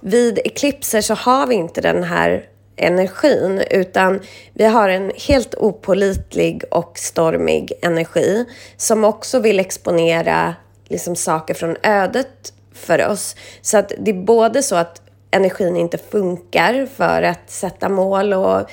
Vid 0.00 0.38
eklipser 0.44 1.00
så 1.00 1.14
har 1.14 1.46
vi 1.46 1.54
inte 1.54 1.80
den 1.80 2.02
här 2.04 2.46
energin 2.76 3.62
utan 3.70 4.20
vi 4.52 4.64
har 4.64 4.88
en 4.88 5.12
helt 5.28 5.54
opolitlig 5.54 6.64
och 6.70 6.98
stormig 6.98 7.72
energi 7.82 8.44
som 8.76 9.04
också 9.04 9.38
vill 9.38 9.60
exponera 9.60 10.54
liksom 10.88 11.16
saker 11.16 11.54
från 11.54 11.76
ödet 11.82 12.52
för 12.74 13.08
oss. 13.08 13.36
Så 13.62 13.78
att 13.78 13.92
det 13.98 14.10
är 14.10 14.24
både 14.24 14.62
så 14.62 14.76
att 14.76 15.02
energin 15.30 15.76
inte 15.76 15.98
funkar 15.98 16.86
för 16.96 17.22
att 17.22 17.50
sätta 17.50 17.88
mål 17.88 18.32
och 18.32 18.70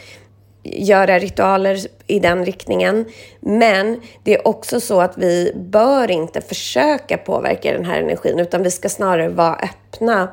göra 0.63 1.19
ritualer 1.19 1.77
i 2.07 2.19
den 2.19 2.45
riktningen. 2.45 3.05
Men 3.39 4.01
det 4.23 4.35
är 4.35 4.47
också 4.47 4.79
så 4.79 5.01
att 5.01 5.17
vi 5.17 5.51
bör 5.55 6.11
inte 6.11 6.41
försöka 6.41 7.17
påverka 7.17 7.73
den 7.73 7.85
här 7.85 8.01
energin 8.01 8.39
utan 8.39 8.63
vi 8.63 8.71
ska 8.71 8.89
snarare 8.89 9.29
vara 9.29 9.55
öppna 9.55 10.29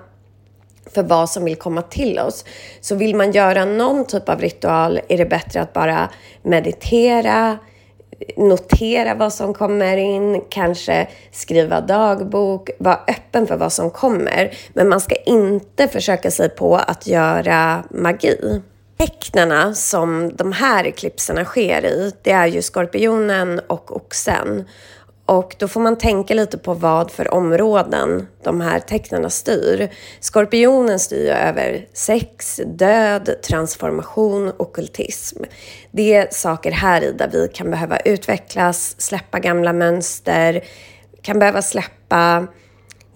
för 0.94 1.02
vad 1.02 1.30
som 1.30 1.44
vill 1.44 1.56
komma 1.56 1.82
till 1.82 2.18
oss. 2.18 2.44
Så 2.80 2.94
vill 2.94 3.16
man 3.16 3.32
göra 3.32 3.64
någon 3.64 4.04
typ 4.04 4.28
av 4.28 4.40
ritual 4.40 5.00
är 5.08 5.18
det 5.18 5.26
bättre 5.26 5.60
att 5.60 5.72
bara 5.72 6.10
meditera, 6.42 7.58
notera 8.36 9.14
vad 9.14 9.32
som 9.32 9.54
kommer 9.54 9.96
in, 9.96 10.42
kanske 10.48 11.08
skriva 11.32 11.80
dagbok, 11.80 12.70
vara 12.78 13.00
öppen 13.08 13.46
för 13.46 13.56
vad 13.56 13.72
som 13.72 13.90
kommer. 13.90 14.50
Men 14.72 14.88
man 14.88 15.00
ska 15.00 15.14
inte 15.14 15.88
försöka 15.88 16.30
sig 16.30 16.48
på 16.48 16.76
att 16.76 17.06
göra 17.06 17.84
magi. 17.90 18.62
Tecknarna 18.98 19.74
som 19.74 20.36
de 20.36 20.52
här 20.52 20.86
eklipserna 20.86 21.44
sker 21.44 21.84
i, 21.84 22.12
det 22.22 22.30
är 22.30 22.46
ju 22.46 22.62
skorpionen 22.62 23.60
och 23.66 23.96
oxen. 23.96 24.64
Och 25.26 25.56
då 25.58 25.68
får 25.68 25.80
man 25.80 25.98
tänka 25.98 26.34
lite 26.34 26.58
på 26.58 26.74
vad 26.74 27.10
för 27.10 27.34
områden 27.34 28.26
de 28.42 28.60
här 28.60 28.80
tecknarna 28.80 29.30
styr. 29.30 29.88
Skorpionen 30.20 30.98
styr 30.98 31.30
över 31.30 31.86
sex, 31.92 32.60
död, 32.66 33.34
transformation 33.48 34.50
och 34.50 34.74
kultism. 34.74 35.42
Det 35.90 36.14
är 36.14 36.28
saker 36.30 36.70
här 36.70 37.02
i 37.02 37.12
där 37.12 37.30
vi 37.32 37.48
kan 37.54 37.70
behöva 37.70 37.98
utvecklas, 37.98 39.00
släppa 39.00 39.38
gamla 39.38 39.72
mönster, 39.72 40.64
kan 41.22 41.38
behöva 41.38 41.62
släppa 41.62 42.46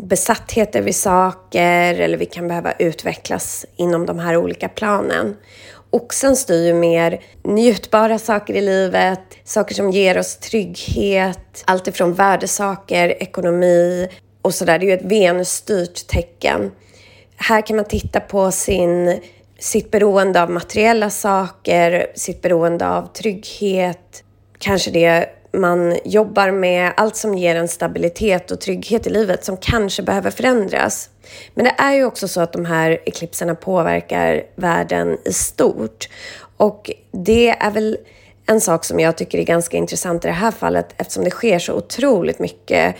besattheter 0.02 0.82
vid 0.82 0.96
saker 0.96 2.00
eller 2.00 2.18
vi 2.18 2.26
kan 2.26 2.48
behöva 2.48 2.72
utvecklas 2.72 3.66
inom 3.76 4.06
de 4.06 4.18
här 4.18 4.36
olika 4.36 4.68
planen. 4.68 5.36
Oxen 5.90 6.36
styr 6.36 6.66
ju 6.66 6.74
mer 6.74 7.20
njutbara 7.42 8.18
saker 8.18 8.54
i 8.54 8.60
livet, 8.60 9.20
saker 9.44 9.74
som 9.74 9.90
ger 9.90 10.18
oss 10.18 10.36
trygghet, 10.36 11.64
allt 11.64 11.88
ifrån 11.88 12.14
värdesaker, 12.14 13.22
ekonomi 13.22 14.08
och 14.42 14.54
sådär. 14.54 14.78
Det 14.78 14.84
är 14.84 14.86
ju 14.86 14.94
ett 14.94 15.12
Venus-styrt 15.12 16.06
tecken. 16.06 16.70
Här 17.36 17.66
kan 17.66 17.76
man 17.76 17.84
titta 17.84 18.20
på 18.20 18.50
sin, 18.50 19.20
sitt 19.58 19.90
beroende 19.90 20.42
av 20.42 20.50
materiella 20.50 21.10
saker, 21.10 22.06
sitt 22.14 22.42
beroende 22.42 22.88
av 22.88 23.12
trygghet, 23.12 24.24
kanske 24.58 24.90
det 24.90 25.28
man 25.52 25.98
jobbar 26.04 26.50
med, 26.50 26.92
allt 26.96 27.16
som 27.16 27.38
ger 27.38 27.56
en 27.56 27.68
stabilitet 27.68 28.50
och 28.50 28.60
trygghet 28.60 29.06
i 29.06 29.10
livet 29.10 29.44
som 29.44 29.56
kanske 29.56 30.02
behöver 30.02 30.30
förändras. 30.30 31.10
Men 31.54 31.64
det 31.64 31.74
är 31.78 31.92
ju 31.92 32.04
också 32.04 32.28
så 32.28 32.40
att 32.40 32.52
de 32.52 32.64
här 32.64 33.00
eklipserna 33.04 33.54
påverkar 33.54 34.42
världen 34.54 35.18
i 35.24 35.32
stort. 35.32 36.08
Och 36.56 36.90
det 37.12 37.48
är 37.48 37.70
väl 37.70 37.98
en 38.46 38.60
sak 38.60 38.84
som 38.84 39.00
jag 39.00 39.16
tycker 39.16 39.38
är 39.38 39.42
ganska 39.42 39.76
intressant 39.76 40.24
i 40.24 40.28
det 40.28 40.34
här 40.34 40.50
fallet 40.50 40.94
eftersom 40.96 41.24
det 41.24 41.30
sker 41.30 41.58
så 41.58 41.74
otroligt 41.74 42.38
mycket 42.38 42.96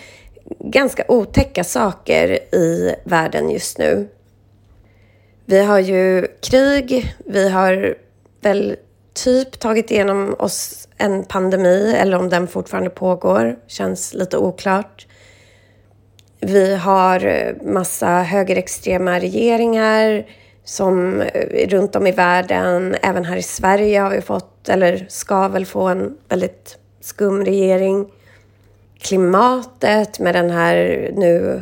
ganska 0.59 1.03
otäcka 1.07 1.63
saker 1.63 2.55
i 2.55 2.95
världen 3.03 3.49
just 3.49 3.77
nu. 3.77 4.07
Vi 5.45 5.63
har 5.63 5.79
ju 5.79 6.27
krig, 6.41 7.15
vi 7.25 7.49
har 7.49 7.95
väl 8.41 8.75
typ 9.13 9.59
tagit 9.59 9.91
igenom 9.91 10.35
oss 10.39 10.87
en 10.97 11.23
pandemi 11.23 11.95
eller 11.97 12.17
om 12.17 12.29
den 12.29 12.47
fortfarande 12.47 12.89
pågår. 12.89 13.55
Känns 13.67 14.13
lite 14.13 14.37
oklart. 14.37 15.07
Vi 16.39 16.75
har 16.75 17.25
eh, 17.25 17.53
massa 17.63 18.21
högerextrema 18.21 19.19
regeringar 19.19 20.25
som 20.63 21.21
eh, 21.21 21.69
runt 21.69 21.95
om 21.95 22.07
i 22.07 22.11
världen, 22.11 22.95
även 23.01 23.25
här 23.25 23.37
i 23.37 23.43
Sverige 23.43 23.99
har 23.99 24.09
vi 24.09 24.21
fått, 24.21 24.69
eller 24.69 25.05
ska 25.09 25.47
väl 25.47 25.65
få 25.65 25.87
en 25.87 26.17
väldigt 26.29 26.77
skum 27.01 27.45
regering. 27.45 28.11
Klimatet 28.99 30.19
med 30.19 30.35
den 30.35 30.49
här 30.49 31.09
nu 31.15 31.61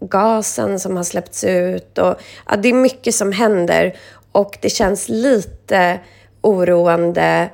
gasen 0.00 0.80
som 0.80 0.96
har 0.96 1.04
släppts 1.04 1.44
ut 1.44 1.98
och 1.98 2.14
ja, 2.48 2.56
det 2.56 2.68
är 2.68 2.74
mycket 2.74 3.14
som 3.14 3.32
händer 3.32 3.96
och 4.32 4.58
det 4.60 4.70
känns 4.70 5.08
lite 5.08 6.00
oroande 6.46 7.50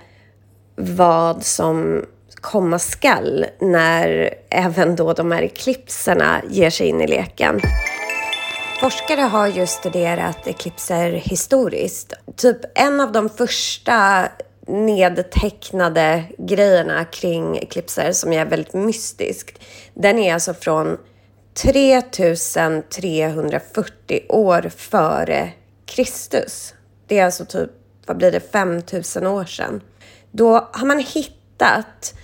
vad 0.76 1.42
som 1.42 2.06
komma 2.34 2.78
skall 2.78 3.46
när 3.60 4.34
även 4.50 4.96
då 4.96 5.12
de 5.12 5.32
här 5.32 5.42
eklipserna 5.42 6.42
ger 6.48 6.70
sig 6.70 6.86
in 6.86 7.00
i 7.00 7.06
leken. 7.06 7.60
Forskare 8.80 9.20
har 9.20 9.46
ju 9.46 9.66
studerat 9.66 10.46
eklipser 10.46 11.10
historiskt. 11.10 12.12
Typ 12.36 12.56
en 12.74 13.00
av 13.00 13.12
de 13.12 13.28
första 13.28 14.28
nedtecknade 14.66 16.24
grejerna 16.38 17.04
kring 17.04 17.58
eklipser 17.58 18.12
som 18.12 18.32
är 18.32 18.44
väldigt 18.44 18.74
mystiskt. 18.74 19.58
Den 19.94 20.18
är 20.18 20.34
alltså 20.34 20.54
från 20.54 20.98
3340 21.54 24.20
år 24.28 24.70
före 24.76 25.50
Kristus. 25.86 26.74
Det 27.06 27.18
är 27.18 27.24
alltså 27.24 27.44
typ, 27.44 27.70
vad 28.06 28.16
blir 28.16 28.32
det, 28.32 28.52
5000 28.52 29.26
år 29.26 29.44
sedan. 29.44 29.80
Då 30.30 30.68
har 30.72 30.86
man 30.86 30.98
hittat 30.98 32.14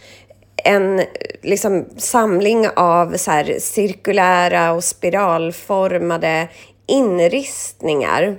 en 0.64 1.02
liksom, 1.42 1.88
samling 1.96 2.68
av 2.76 3.16
så 3.16 3.30
här, 3.30 3.56
cirkulära 3.60 4.72
och 4.72 4.84
spiralformade 4.84 6.48
inristningar 6.86 8.36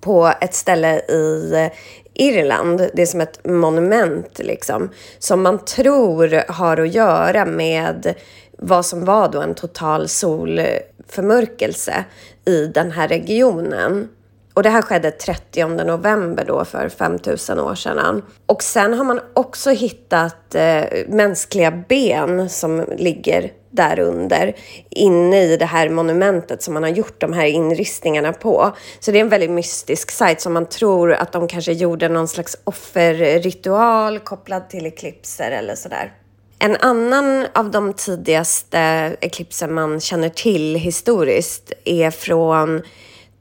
på 0.00 0.32
ett 0.40 0.54
ställe 0.54 0.98
i 0.98 1.70
Irland. 2.14 2.90
Det 2.94 3.02
är 3.02 3.06
som 3.06 3.20
ett 3.20 3.44
monument 3.44 4.38
liksom, 4.38 4.90
som 5.18 5.42
man 5.42 5.64
tror 5.64 6.52
har 6.52 6.76
att 6.76 6.94
göra 6.94 7.44
med 7.44 8.14
vad 8.58 8.86
som 8.86 9.04
var 9.04 9.28
då 9.28 9.40
en 9.42 9.54
total 9.54 10.08
solförmörkelse 10.08 12.04
i 12.44 12.66
den 12.66 12.90
här 12.90 13.08
regionen. 13.08 14.08
Och 14.54 14.62
det 14.62 14.70
här 14.70 14.82
skedde 14.82 15.10
30 15.10 15.66
november 15.66 16.44
då 16.44 16.64
för 16.64 16.88
5000 16.88 17.58
år 17.58 17.74
sedan. 17.74 18.22
Och 18.46 18.62
sen 18.62 18.94
har 18.94 19.04
man 19.04 19.20
också 19.34 19.70
hittat 19.70 20.54
eh, 20.54 20.84
mänskliga 21.08 21.70
ben 21.88 22.50
som 22.50 22.84
ligger 22.96 23.52
där 23.70 23.98
under 23.98 24.56
inne 24.90 25.42
i 25.42 25.56
det 25.56 25.64
här 25.64 25.88
monumentet 25.88 26.62
som 26.62 26.74
man 26.74 26.82
har 26.82 26.90
gjort 26.90 27.20
de 27.20 27.32
här 27.32 27.46
inristningarna 27.46 28.32
på. 28.32 28.72
Så 29.00 29.10
det 29.10 29.18
är 29.18 29.20
en 29.20 29.28
väldigt 29.28 29.50
mystisk 29.50 30.10
sajt 30.10 30.40
som 30.40 30.52
man 30.52 30.66
tror 30.66 31.12
att 31.12 31.32
de 31.32 31.48
kanske 31.48 31.72
gjorde 31.72 32.08
någon 32.08 32.28
slags 32.28 32.56
offerritual 32.64 34.18
kopplad 34.18 34.68
till 34.68 34.86
eklipser 34.86 35.50
eller 35.50 35.74
sådär. 35.74 36.12
En 36.58 36.76
annan 36.76 37.46
av 37.54 37.70
de 37.70 37.92
tidigaste 37.92 38.78
eklipser 39.20 39.68
man 39.68 40.00
känner 40.00 40.28
till 40.28 40.76
historiskt 40.76 41.72
är 41.84 42.10
från 42.10 42.82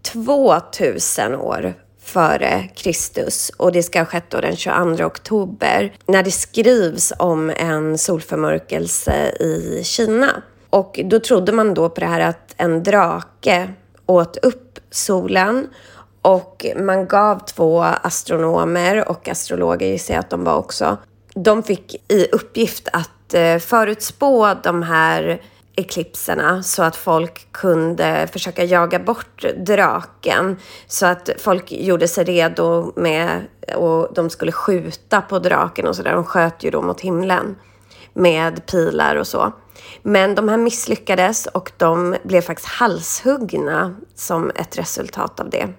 2000 0.03 1.35
år 1.35 1.73
före 2.01 2.69
Kristus 2.75 3.51
och 3.57 3.71
det 3.71 3.83
ska 3.83 3.99
ha 3.99 4.05
skett 4.05 4.29
då 4.29 4.41
den 4.41 4.55
22 4.55 5.05
oktober 5.05 5.93
när 6.05 6.23
det 6.23 6.31
skrivs 6.31 7.13
om 7.19 7.49
en 7.49 7.97
solförmörkelse 7.97 9.29
i 9.39 9.81
Kina. 9.83 10.43
Och 10.69 10.99
då 11.05 11.19
trodde 11.19 11.51
man 11.51 11.73
då 11.73 11.89
på 11.89 11.99
det 11.99 12.05
här 12.05 12.19
att 12.19 12.53
en 12.57 12.83
drake 12.83 13.69
åt 14.05 14.37
upp 14.37 14.79
solen 14.91 15.67
och 16.21 16.65
man 16.75 17.07
gav 17.07 17.39
två 17.45 17.81
astronomer 17.81 19.09
och 19.09 19.29
astrologer 19.29 19.87
gissar 19.87 20.13
jag 20.13 20.19
att 20.19 20.29
de 20.29 20.43
var 20.43 20.57
också. 20.57 20.97
De 21.35 21.63
fick 21.63 22.11
i 22.11 22.27
uppgift 22.31 22.87
att 22.93 23.33
eh, 23.33 23.57
förutspå 23.57 24.53
de 24.63 24.83
här 24.83 25.41
eklipserna 25.75 26.63
så 26.63 26.83
att 26.83 26.95
folk 26.95 27.51
kunde 27.51 28.27
försöka 28.31 28.63
jaga 28.63 28.99
bort 28.99 29.45
draken. 29.57 30.57
Så 30.87 31.05
att 31.05 31.29
folk 31.39 31.71
gjorde 31.71 32.07
sig 32.07 32.23
redo 32.23 32.93
med 32.95 33.41
och 33.75 34.13
de 34.13 34.29
skulle 34.29 34.51
skjuta 34.51 35.21
på 35.21 35.39
draken 35.39 35.87
och 35.87 35.95
sådär. 35.95 36.13
De 36.13 36.23
sköt 36.23 36.63
ju 36.63 36.69
då 36.69 36.81
mot 36.81 37.01
himlen 37.01 37.55
med 38.13 38.65
pilar 38.65 39.15
och 39.15 39.27
så. 39.27 39.53
Men 40.01 40.35
de 40.35 40.49
här 40.49 40.57
misslyckades 40.57 41.45
och 41.45 41.71
de 41.77 42.15
blev 42.23 42.41
faktiskt 42.41 42.69
halshuggna 42.69 43.95
som 44.15 44.51
ett 44.55 44.77
resultat 44.77 45.39
av 45.39 45.49
det. 45.49 45.69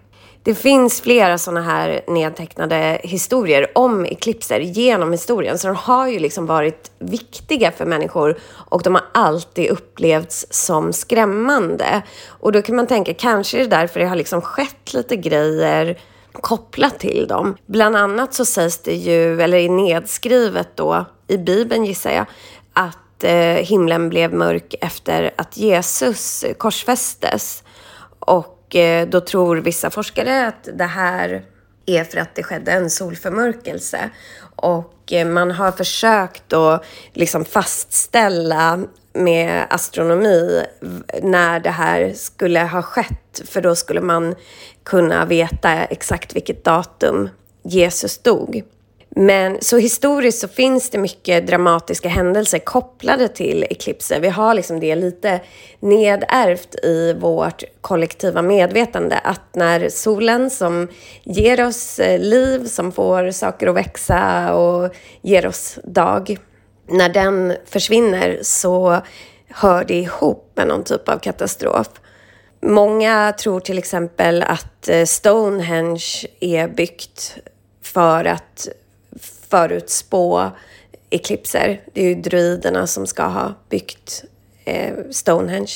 Det 0.44 0.54
finns 0.54 1.00
flera 1.00 1.38
sådana 1.38 1.62
här 1.62 2.00
nedtecknade 2.06 3.00
historier 3.02 3.70
om 3.74 4.06
eklipser 4.06 4.60
genom 4.60 5.12
historien. 5.12 5.58
Så 5.58 5.66
de 5.66 5.76
har 5.76 6.08
ju 6.08 6.18
liksom 6.18 6.46
varit 6.46 6.90
viktiga 6.98 7.72
för 7.72 7.86
människor 7.86 8.38
och 8.52 8.82
de 8.82 8.94
har 8.94 9.04
alltid 9.14 9.70
upplevts 9.70 10.46
som 10.50 10.92
skrämmande. 10.92 12.02
Och 12.26 12.52
då 12.52 12.62
kan 12.62 12.76
man 12.76 12.86
tänka, 12.86 13.14
kanske 13.14 13.56
är 13.56 13.60
det 13.60 13.76
därför 13.76 14.00
det 14.00 14.06
har 14.06 14.16
liksom 14.16 14.40
skett 14.40 14.94
lite 14.94 15.16
grejer 15.16 15.98
kopplat 16.32 16.98
till 16.98 17.26
dem. 17.28 17.56
Bland 17.66 17.96
annat 17.96 18.34
så 18.34 18.44
sägs 18.44 18.78
det 18.78 18.94
ju, 18.94 19.42
eller 19.42 19.58
är 19.58 19.68
nedskrivet 19.68 20.68
då 20.74 21.04
i 21.28 21.38
Bibeln 21.38 21.84
gissar 21.84 22.10
jag, 22.10 22.26
att 22.72 23.24
eh, 23.24 23.32
himlen 23.40 24.08
blev 24.08 24.32
mörk 24.32 24.74
efter 24.80 25.34
att 25.36 25.56
Jesus 25.56 26.44
korsfästes. 26.58 27.62
Och 28.18 28.53
Eh, 28.74 29.08
då 29.08 29.20
tror 29.20 29.56
vissa 29.56 29.90
forskare 29.90 30.46
att 30.46 30.68
det 30.74 30.84
här 30.84 31.44
är 31.86 32.04
för 32.04 32.18
att 32.18 32.34
det 32.34 32.42
skedde 32.42 32.72
en 32.72 32.90
solförmörkelse. 32.90 34.10
Och 34.56 35.12
eh, 35.12 35.26
man 35.26 35.50
har 35.50 35.72
försökt 35.72 36.52
att 36.52 36.84
liksom 37.12 37.44
fastställa 37.44 38.80
med 39.12 39.66
astronomi 39.70 40.64
när 41.22 41.60
det 41.60 41.70
här 41.70 42.12
skulle 42.12 42.60
ha 42.60 42.82
skett. 42.82 43.42
För 43.44 43.60
då 43.60 43.76
skulle 43.76 44.00
man 44.00 44.34
kunna 44.82 45.24
veta 45.24 45.84
exakt 45.84 46.36
vilket 46.36 46.64
datum 46.64 47.28
Jesus 47.62 48.18
dog. 48.18 48.62
Men 49.16 49.58
så 49.60 49.78
historiskt 49.78 50.38
så 50.38 50.48
finns 50.48 50.90
det 50.90 50.98
mycket 50.98 51.46
dramatiska 51.46 52.08
händelser 52.08 52.58
kopplade 52.58 53.28
till 53.28 53.66
eklipser. 53.70 54.20
Vi 54.20 54.28
har 54.28 54.54
liksom 54.54 54.80
det 54.80 54.94
lite 54.94 55.40
nedärvt 55.80 56.74
i 56.82 57.12
vårt 57.12 57.64
kollektiva 57.80 58.42
medvetande 58.42 59.18
att 59.18 59.54
när 59.54 59.88
solen 59.88 60.50
som 60.50 60.88
ger 61.22 61.66
oss 61.66 61.98
eh, 61.98 62.20
liv, 62.20 62.66
som 62.66 62.92
får 62.92 63.30
saker 63.30 63.66
att 63.66 63.74
växa 63.74 64.54
och 64.54 64.94
ger 65.22 65.46
oss 65.46 65.78
dag, 65.84 66.38
när 66.88 67.08
den 67.08 67.56
försvinner 67.66 68.38
så 68.42 69.00
hör 69.48 69.84
det 69.84 69.94
ihop 69.94 70.52
med 70.54 70.68
någon 70.68 70.84
typ 70.84 71.08
av 71.08 71.18
katastrof. 71.18 71.88
Många 72.62 73.32
tror 73.38 73.60
till 73.60 73.78
exempel 73.78 74.42
att 74.42 74.88
eh, 74.88 75.04
Stonehenge 75.04 76.26
är 76.40 76.68
byggt 76.68 77.36
för 77.82 78.24
att 78.24 78.68
förutspå 79.54 80.50
eklipser. 81.10 81.80
Det 81.92 82.00
är 82.00 82.08
ju 82.08 82.14
druiderna 82.14 82.86
som 82.86 83.06
ska 83.06 83.22
ha 83.22 83.54
byggt 83.68 84.24
eh, 84.64 84.92
Stonehenge. 85.10 85.72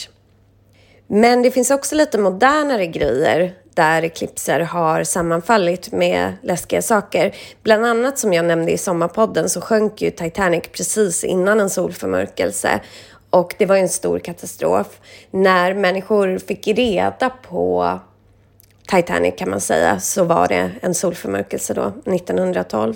Men 1.06 1.42
det 1.42 1.50
finns 1.50 1.70
också 1.70 1.94
lite 1.94 2.18
modernare 2.18 2.86
grejer 2.86 3.54
där 3.74 4.04
eklipser 4.04 4.60
har 4.60 5.04
sammanfallit 5.04 5.92
med 5.92 6.32
läskiga 6.42 6.82
saker. 6.82 7.34
Bland 7.62 7.86
annat 7.86 8.18
som 8.18 8.32
jag 8.32 8.44
nämnde 8.44 8.72
i 8.72 8.78
sommarpodden 8.78 9.48
så 9.48 9.60
sjönk 9.60 10.02
ju 10.02 10.10
Titanic 10.10 10.64
precis 10.72 11.24
innan 11.24 11.60
en 11.60 11.70
solförmörkelse 11.70 12.80
och 13.30 13.54
det 13.58 13.66
var 13.66 13.76
en 13.76 13.88
stor 13.88 14.18
katastrof. 14.18 15.00
När 15.30 15.74
människor 15.74 16.38
fick 16.38 16.66
reda 16.66 17.30
på 17.30 17.98
Titanic 18.88 19.34
kan 19.38 19.50
man 19.50 19.60
säga 19.60 20.00
så 20.00 20.24
var 20.24 20.48
det 20.48 20.70
en 20.80 20.94
solförmörkelse 20.94 21.74
då, 21.74 21.92
1912. 22.14 22.94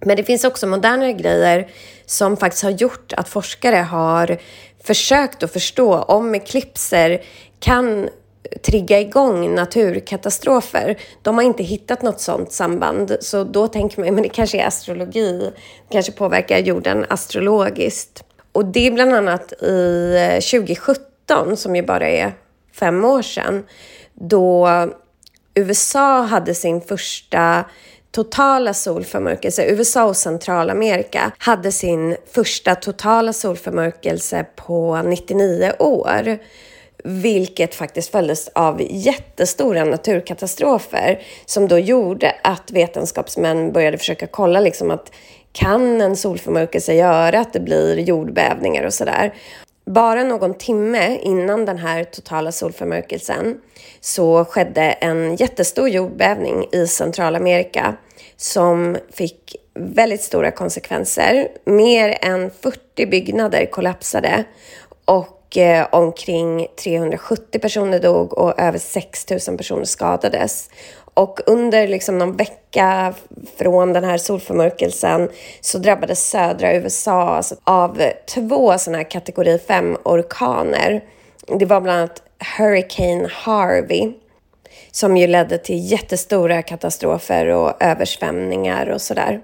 Men 0.00 0.16
det 0.16 0.24
finns 0.24 0.44
också 0.44 0.66
modernare 0.66 1.12
grejer 1.12 1.70
som 2.06 2.36
faktiskt 2.36 2.62
har 2.62 2.70
gjort 2.70 3.12
att 3.12 3.28
forskare 3.28 3.76
har 3.76 4.38
försökt 4.84 5.42
att 5.42 5.52
förstå 5.52 5.98
om 5.98 6.34
eklipser 6.34 7.22
kan 7.60 8.08
trigga 8.66 9.00
igång 9.00 9.54
naturkatastrofer. 9.54 10.98
De 11.22 11.34
har 11.34 11.42
inte 11.42 11.62
hittat 11.62 12.02
något 12.02 12.20
sådant 12.20 12.52
samband, 12.52 13.16
så 13.20 13.44
då 13.44 13.68
tänker 13.68 14.00
man 14.00 14.16
att 14.16 14.22
det 14.22 14.28
kanske 14.28 14.60
är 14.60 14.66
astrologi, 14.66 15.38
det 15.88 15.92
kanske 15.92 16.12
påverkar 16.12 16.58
jorden 16.58 17.06
astrologiskt. 17.08 18.24
Och 18.52 18.64
det 18.64 18.86
är 18.86 18.90
bland 18.90 19.14
annat 19.14 19.52
i 19.62 20.14
eh, 20.16 20.60
2017, 20.60 21.56
som 21.56 21.76
ju 21.76 21.82
bara 21.82 22.08
är 22.08 22.32
fem 22.72 23.04
år 23.04 23.22
sedan, 23.22 23.64
då 24.14 24.68
USA 25.54 26.22
hade 26.22 26.54
sin 26.54 26.80
första 26.80 27.64
totala 28.10 28.74
solförmörkelse. 28.74 29.64
USA 29.64 30.04
och 30.04 30.16
Centralamerika 30.16 31.32
hade 31.38 31.72
sin 31.72 32.16
första 32.30 32.74
totala 32.74 33.32
solförmörkelse 33.32 34.46
på 34.56 35.02
99 35.02 35.72
år 35.78 36.38
vilket 37.04 37.74
faktiskt 37.74 38.12
följdes 38.12 38.48
av 38.48 38.82
jättestora 38.90 39.84
naturkatastrofer 39.84 41.22
som 41.46 41.68
då 41.68 41.78
gjorde 41.78 42.36
att 42.42 42.70
vetenskapsmän 42.70 43.72
började 43.72 43.98
försöka 43.98 44.26
kolla 44.26 44.60
liksom 44.60 44.90
att 44.90 45.12
kan 45.52 46.00
en 46.00 46.16
solförmörkelse 46.16 46.94
göra 46.94 47.40
att 47.40 47.52
det 47.52 47.60
blir 47.60 47.98
jordbävningar 47.98 48.84
och 48.84 48.94
sådär. 48.94 49.34
Bara 49.94 50.24
någon 50.24 50.54
timme 50.54 51.18
innan 51.22 51.64
den 51.64 51.78
här 51.78 52.04
totala 52.04 52.52
solförmörkelsen 52.52 53.60
så 54.00 54.44
skedde 54.44 54.82
en 54.82 55.36
jättestor 55.36 55.88
jordbävning 55.88 56.66
i 56.72 56.86
Centralamerika 56.86 57.96
som 58.36 58.96
fick 59.12 59.56
väldigt 59.74 60.22
stora 60.22 60.50
konsekvenser. 60.50 61.48
Mer 61.64 62.18
än 62.20 62.50
40 62.50 63.06
byggnader 63.06 63.66
kollapsade 63.66 64.44
och 65.04 65.39
eh, 65.56 65.86
omkring 65.92 66.66
370 66.84 67.58
personer 67.60 68.00
dog 68.00 68.38
och 68.38 68.60
över 68.60 68.78
6 68.78 69.26
000 69.48 69.56
personer 69.56 69.84
skadades. 69.84 70.70
Och 71.14 71.40
under 71.46 71.88
liksom 71.88 72.18
någon 72.18 72.36
vecka 72.36 73.14
från 73.58 73.92
den 73.92 74.04
här 74.04 74.18
solförmörkelsen 74.18 75.28
så 75.60 75.78
drabbades 75.78 76.30
södra 76.30 76.74
USA 76.74 77.28
alltså 77.28 77.56
av 77.64 78.02
två 78.34 78.78
sådana 78.78 78.98
här 78.98 79.10
kategori 79.10 79.58
5-orkaner. 79.68 81.00
Det 81.58 81.64
var 81.64 81.80
bland 81.80 81.98
annat 81.98 82.22
Hurricane 82.58 83.28
Harvey 83.32 84.12
som 84.90 85.16
ju 85.16 85.26
ledde 85.26 85.58
till 85.58 85.90
jättestora 85.92 86.62
katastrofer 86.62 87.46
och 87.46 87.82
översvämningar 87.82 88.86
och 88.86 89.00
sådär. 89.00 89.40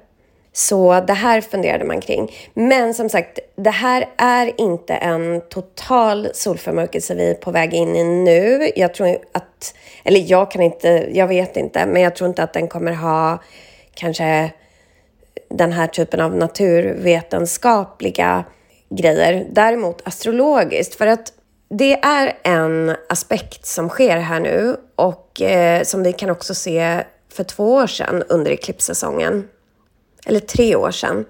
Så 0.56 1.00
det 1.00 1.12
här 1.12 1.40
funderade 1.40 1.84
man 1.84 2.00
kring. 2.00 2.32
Men 2.54 2.94
som 2.94 3.08
sagt, 3.08 3.38
det 3.56 3.70
här 3.70 4.08
är 4.16 4.60
inte 4.60 4.94
en 4.94 5.40
total 5.48 6.28
solförmörkelse 6.34 7.14
vi 7.14 7.30
är 7.30 7.34
på 7.34 7.50
väg 7.50 7.74
in 7.74 7.96
i 7.96 8.04
nu. 8.04 8.70
Jag 8.76 8.94
tror 8.94 9.18
att, 9.32 9.74
eller 10.04 10.30
jag 10.30 10.50
kan 10.50 10.62
inte, 10.62 11.08
jag 11.12 11.28
vet 11.28 11.56
inte, 11.56 11.86
men 11.86 12.02
jag 12.02 12.16
tror 12.16 12.28
inte 12.28 12.42
att 12.42 12.52
den 12.52 12.68
kommer 12.68 12.92
ha 12.92 13.42
kanske 13.94 14.52
den 15.50 15.72
här 15.72 15.86
typen 15.86 16.20
av 16.20 16.36
naturvetenskapliga 16.36 18.44
grejer. 18.88 19.46
Däremot 19.50 20.08
astrologiskt, 20.08 20.94
för 20.94 21.06
att 21.06 21.32
det 21.68 21.92
är 21.92 22.32
en 22.42 22.96
aspekt 23.08 23.66
som 23.66 23.88
sker 23.88 24.16
här 24.16 24.40
nu 24.40 24.76
och 24.94 25.42
eh, 25.42 25.82
som 25.82 26.02
vi 26.02 26.12
kan 26.12 26.30
också 26.30 26.54
se 26.54 27.02
för 27.32 27.44
två 27.44 27.74
år 27.74 27.86
sedan 27.86 28.22
under 28.28 28.50
eklipssäsongen 28.50 29.48
eller 30.26 30.40
tre 30.40 30.76
år 30.76 30.90
sedan. 30.90 31.24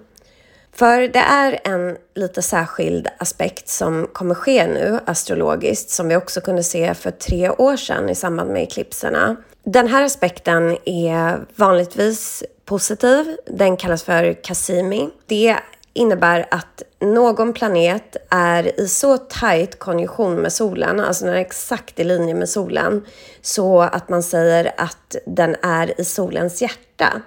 För 0.73 1.01
det 1.01 1.19
är 1.19 1.59
en 1.63 1.97
lite 2.15 2.41
särskild 2.41 3.07
aspekt 3.17 3.69
som 3.69 4.07
kommer 4.13 4.35
ske 4.35 4.67
nu 4.67 4.99
astrologiskt 5.05 5.89
som 5.89 6.07
vi 6.07 6.15
också 6.15 6.41
kunde 6.41 6.63
se 6.63 6.93
för 6.93 7.11
tre 7.11 7.49
år 7.49 7.75
sedan 7.75 8.09
i 8.09 8.15
samband 8.15 8.51
med 8.51 8.63
eklipserna. 8.63 9.35
Den 9.63 9.87
här 9.87 10.03
aspekten 10.03 10.77
är 10.85 11.45
vanligtvis 11.55 12.43
positiv. 12.65 13.37
Den 13.45 13.77
kallas 13.77 14.03
för 14.03 14.43
Cassimi. 14.43 15.09
Det 15.25 15.57
innebär 15.93 16.47
att 16.51 16.83
någon 16.99 17.53
planet 17.53 18.15
är 18.29 18.79
i 18.79 18.87
så 18.87 19.17
tajt 19.17 19.79
konjunktion 19.79 20.35
med 20.35 20.53
solen, 20.53 20.99
alltså 20.99 21.25
den 21.25 21.33
är 21.33 21.37
exakt 21.37 21.99
i 21.99 22.03
linje 22.03 22.33
med 22.33 22.49
solen, 22.49 23.05
så 23.41 23.81
att 23.81 24.09
man 24.09 24.23
säger 24.23 24.71
att 24.77 25.15
den 25.25 25.55
är 25.61 26.01
i 26.01 26.05
solens 26.05 26.61
hjärta. 26.61 27.21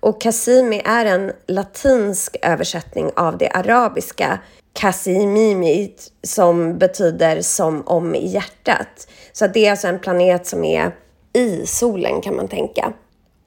Och 0.00 0.20
Kasimi 0.20 0.82
är 0.84 1.06
en 1.06 1.32
latinsk 1.46 2.36
översättning 2.42 3.10
av 3.16 3.38
det 3.38 3.48
arabiska 3.48 4.38
Kasimimi 4.72 5.94
som 6.22 6.78
betyder 6.78 7.40
som 7.40 7.82
om 7.86 8.14
i 8.14 8.26
hjärtat. 8.26 9.08
Så 9.32 9.46
det 9.46 9.66
är 9.66 9.70
alltså 9.70 9.88
en 9.88 9.98
planet 9.98 10.46
som 10.46 10.64
är 10.64 10.96
i 11.32 11.66
solen 11.66 12.20
kan 12.20 12.36
man 12.36 12.48
tänka. 12.48 12.92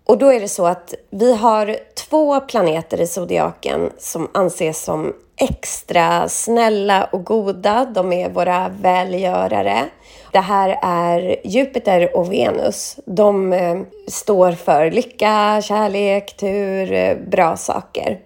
Och 0.05 0.17
då 0.17 0.33
är 0.33 0.39
det 0.39 0.47
så 0.47 0.65
att 0.65 0.93
vi 1.09 1.35
har 1.35 1.77
två 2.09 2.39
planeter 2.39 3.01
i 3.01 3.07
zodiaken 3.07 3.89
som 3.97 4.29
anses 4.33 4.83
som 4.83 5.13
extra 5.39 6.29
snälla 6.29 7.03
och 7.03 7.25
goda. 7.25 7.85
De 7.85 8.13
är 8.13 8.29
våra 8.29 8.69
välgörare. 8.69 9.85
Det 10.31 10.39
här 10.39 10.79
är 10.81 11.35
Jupiter 11.43 12.17
och 12.17 12.31
Venus. 12.31 12.99
De 13.05 13.53
eh, 13.53 13.79
står 14.07 14.51
för 14.51 14.91
lycka, 14.91 15.61
kärlek, 15.63 16.37
tur, 16.37 16.91
eh, 16.91 17.17
bra 17.17 17.57
saker. 17.57 18.19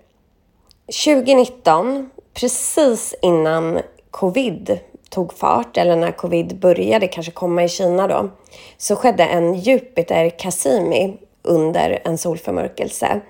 2019, 1.06 2.10
precis 2.34 3.16
innan 3.22 3.80
covid 4.12 4.80
tog 5.10 5.34
fart, 5.34 5.78
eller 5.78 5.96
när 5.96 6.12
covid 6.12 6.60
började 6.60 7.08
kanske 7.08 7.32
komma 7.32 7.64
i 7.64 7.70
Kina 7.70 8.08
då, 8.08 8.30
så 8.78 8.96
skedde 8.96 9.24
en 9.24 9.54
Jupiter 9.54 10.30
Cassimi 10.30 11.18
under 11.44 12.02
en 12.04 12.18
solförmörkelse. 12.18 13.22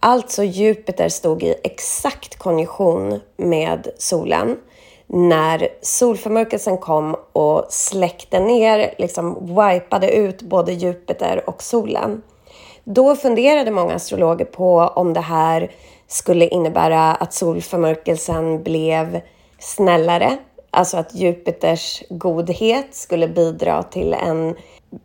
Alltså 0.00 0.44
Jupiter 0.44 1.08
stod 1.08 1.42
i 1.42 1.54
exakt 1.64 2.38
konjunktion 2.38 3.20
med 3.36 3.88
solen 3.98 4.56
när 5.06 5.68
solförmörkelsen 5.82 6.78
kom 6.78 7.16
och 7.32 7.66
släckte 7.68 8.40
ner, 8.40 8.94
liksom 8.98 9.56
wipade 9.56 10.10
ut 10.10 10.42
både 10.42 10.72
Jupiter 10.72 11.48
och 11.48 11.62
solen. 11.62 12.22
Då 12.84 13.16
funderade 13.16 13.70
många 13.70 13.94
astrologer 13.94 14.44
på 14.44 14.78
om 14.78 15.12
det 15.12 15.20
här 15.20 15.70
skulle 16.06 16.48
innebära 16.48 17.14
att 17.14 17.32
solförmörkelsen 17.34 18.62
blev 18.62 19.20
snällare, 19.58 20.38
alltså 20.72 20.96
att 20.96 21.14
Jupiters 21.14 22.02
godhet 22.10 22.94
skulle 22.94 23.28
bidra 23.28 23.82
till 23.82 24.14
en 24.14 24.56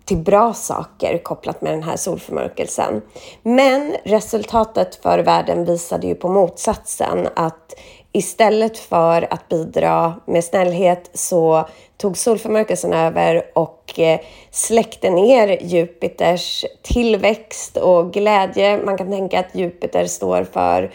till 0.06 0.18
bra 0.18 0.54
saker 0.54 1.18
kopplat 1.18 1.62
med 1.62 1.74
den 1.74 1.84
här 1.84 1.98
solförmörkelsen. 1.98 3.02
Men 3.44 3.96
resultatet 4.04 4.96
för 4.96 5.20
världen 5.20 5.66
visade 5.66 6.08
ju 6.08 6.16
på 6.16 6.30
motsatsen 6.30 7.28
att 7.36 7.74
istället 8.12 8.78
för 8.78 9.34
att 9.34 9.50
bidra 9.50 10.16
med 10.26 10.44
snällhet 10.44 11.10
så 11.14 11.68
tog 11.98 12.18
solförmörkelsen 12.18 12.94
över 12.94 13.44
och 13.54 14.00
eh, 14.00 14.20
släckte 14.52 15.10
ner 15.10 15.64
Jupiters 15.64 16.66
tillväxt 16.82 17.78
och 17.78 18.14
glädje. 18.14 18.82
Man 18.86 18.98
kan 18.98 19.12
tänka 19.12 19.40
att 19.40 19.56
Jupiter 19.56 20.06
står 20.06 20.44
för 20.44 20.94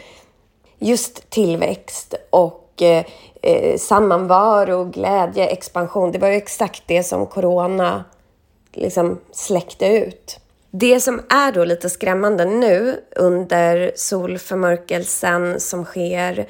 just 0.78 1.30
tillväxt 1.30 2.14
och 2.30 2.61
mycket 2.82 3.12
eh 3.42 3.78
sammanvaro, 3.78 4.84
glädje, 4.84 5.46
expansion. 5.46 6.12
Det 6.12 6.18
var 6.18 6.28
ju 6.28 6.34
exakt 6.34 6.82
det 6.86 7.02
som 7.02 7.26
corona 7.26 8.04
liksom 8.72 9.20
släckte 9.32 9.86
ut. 9.86 10.38
Det 10.70 11.00
som 11.00 11.20
är 11.28 11.52
då 11.52 11.64
lite 11.64 11.90
skrämmande 11.90 12.44
nu 12.44 13.00
under 13.16 13.92
solförmörkelsen 13.94 15.60
som 15.60 15.84
sker 15.84 16.46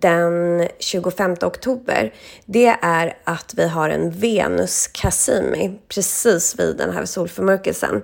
den 0.00 0.68
25 0.78 1.36
oktober, 1.42 2.12
det 2.46 2.76
är 2.82 3.16
att 3.24 3.54
vi 3.56 3.68
har 3.68 3.88
en 3.88 4.10
Venus 4.10 4.86
Cassimi 4.86 5.78
precis 5.88 6.58
vid 6.58 6.76
den 6.76 6.92
här 6.92 7.04
solförmörkelsen. 7.04 8.02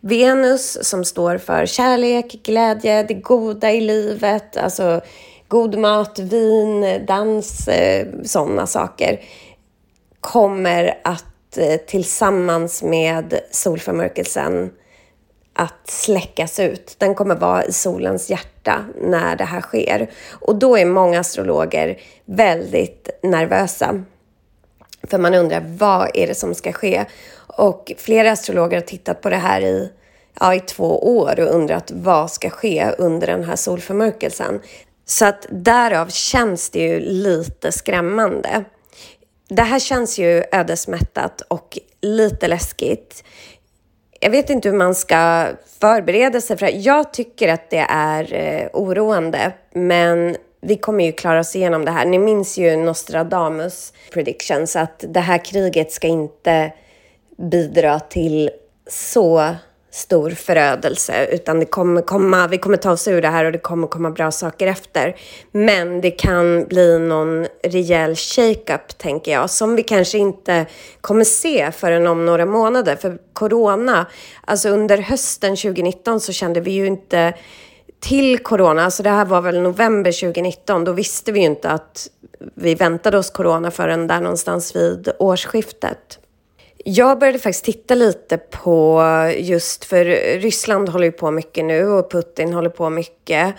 Venus 0.00 0.88
som 0.88 1.04
står 1.04 1.38
för 1.38 1.66
kärlek, 1.66 2.40
glädje, 2.42 3.02
det 3.02 3.14
goda 3.14 3.70
i 3.70 3.80
livet, 3.80 4.56
alltså 4.56 5.00
god 5.50 5.78
mat, 5.78 6.18
vin, 6.18 7.06
dans, 7.06 7.68
eh, 7.68 8.06
sådana 8.24 8.66
saker 8.66 9.20
kommer 10.20 10.98
att 11.04 11.56
eh, 11.56 11.76
tillsammans 11.76 12.82
med 12.82 13.40
solförmörkelsen 13.50 14.70
att 15.52 15.90
släckas 15.90 16.58
ut. 16.60 16.96
Den 16.98 17.14
kommer 17.14 17.34
vara 17.34 17.64
i 17.64 17.72
solens 17.72 18.30
hjärta 18.30 18.84
när 19.02 19.36
det 19.36 19.44
här 19.44 19.60
sker. 19.60 20.10
Och 20.32 20.58
då 20.58 20.78
är 20.78 20.86
många 20.86 21.20
astrologer 21.20 22.00
väldigt 22.24 23.08
nervösa. 23.22 24.04
För 25.02 25.18
man 25.18 25.34
undrar 25.34 25.64
vad 25.78 26.10
är 26.14 26.26
det 26.26 26.34
som 26.34 26.54
ska 26.54 26.72
ske? 26.72 27.04
Och 27.56 27.92
flera 27.98 28.32
astrologer 28.32 28.76
har 28.76 28.86
tittat 28.86 29.20
på 29.20 29.30
det 29.30 29.36
här 29.36 29.60
i, 29.60 29.92
ja, 30.40 30.54
i 30.54 30.60
två 30.60 31.18
år 31.18 31.40
och 31.40 31.54
undrat 31.54 31.90
vad 31.94 32.30
ska 32.30 32.50
ske 32.50 32.90
under 32.98 33.26
den 33.26 33.44
här 33.44 33.56
solförmörkelsen. 33.56 34.60
Så 35.10 35.24
att 35.24 35.46
därav 35.50 36.08
känns 36.08 36.70
det 36.70 36.78
ju 36.78 37.00
lite 37.00 37.72
skrämmande. 37.72 38.64
Det 39.48 39.62
här 39.62 39.78
känns 39.78 40.18
ju 40.18 40.44
ödesmättat 40.52 41.40
och 41.40 41.78
lite 42.00 42.48
läskigt. 42.48 43.24
Jag 44.20 44.30
vet 44.30 44.50
inte 44.50 44.68
hur 44.68 44.76
man 44.76 44.94
ska 44.94 45.46
förbereda 45.80 46.40
sig 46.40 46.56
för 46.56 46.66
det. 46.66 46.72
Jag 46.72 47.12
tycker 47.12 47.48
att 47.48 47.70
det 47.70 47.86
är 47.88 48.34
eh, 48.34 48.68
oroande, 48.72 49.52
men 49.74 50.36
vi 50.60 50.76
kommer 50.76 51.04
ju 51.04 51.12
klara 51.12 51.40
oss 51.40 51.56
igenom 51.56 51.84
det 51.84 51.90
här. 51.90 52.06
Ni 52.06 52.18
minns 52.18 52.58
ju 52.58 52.76
Nostradamus 52.76 53.92
predictions 54.12 54.76
att 54.76 55.04
det 55.08 55.20
här 55.20 55.44
kriget 55.44 55.92
ska 55.92 56.06
inte 56.06 56.72
bidra 57.36 58.00
till 58.00 58.50
så 58.90 59.54
stor 59.90 60.30
förödelse 60.30 61.26
utan 61.26 61.60
det 61.60 61.66
kommer 61.66 62.02
komma, 62.02 62.46
vi 62.46 62.58
kommer 62.58 62.76
ta 62.76 62.92
oss 62.92 63.08
ur 63.08 63.22
det 63.22 63.28
här 63.28 63.44
och 63.44 63.52
det 63.52 63.58
kommer 63.58 63.86
komma 63.86 64.10
bra 64.10 64.30
saker 64.30 64.66
efter. 64.66 65.16
Men 65.52 66.00
det 66.00 66.10
kan 66.10 66.64
bli 66.64 66.98
någon 66.98 67.46
rejäl 67.62 68.16
shake-up 68.16 68.98
tänker 68.98 69.32
jag 69.32 69.50
som 69.50 69.76
vi 69.76 69.82
kanske 69.82 70.18
inte 70.18 70.66
kommer 71.00 71.24
se 71.24 71.72
förrän 71.72 72.06
om 72.06 72.26
några 72.26 72.46
månader. 72.46 72.96
För 72.96 73.18
corona, 73.32 74.06
alltså 74.44 74.68
under 74.68 74.98
hösten 74.98 75.56
2019 75.56 76.20
så 76.20 76.32
kände 76.32 76.60
vi 76.60 76.70
ju 76.70 76.86
inte 76.86 77.34
till 78.00 78.38
corona, 78.38 78.84
alltså 78.84 79.02
det 79.02 79.10
här 79.10 79.24
var 79.24 79.40
väl 79.40 79.60
november 79.60 80.12
2019, 80.12 80.84
då 80.84 80.92
visste 80.92 81.32
vi 81.32 81.40
ju 81.40 81.46
inte 81.46 81.70
att 81.70 82.08
vi 82.54 82.74
väntade 82.74 83.18
oss 83.18 83.30
corona 83.30 83.70
förrän 83.70 84.06
där 84.06 84.20
någonstans 84.20 84.76
vid 84.76 85.08
årsskiftet. 85.18 86.18
Jag 86.84 87.18
började 87.18 87.38
faktiskt 87.38 87.64
titta 87.64 87.94
lite 87.94 88.38
på 88.38 89.02
just, 89.36 89.84
för 89.84 90.04
Ryssland 90.38 90.88
håller 90.88 91.04
ju 91.04 91.12
på 91.12 91.30
mycket 91.30 91.64
nu 91.64 91.86
och 91.86 92.10
Putin 92.12 92.52
håller 92.52 92.70
på 92.70 92.90
mycket. 92.90 93.54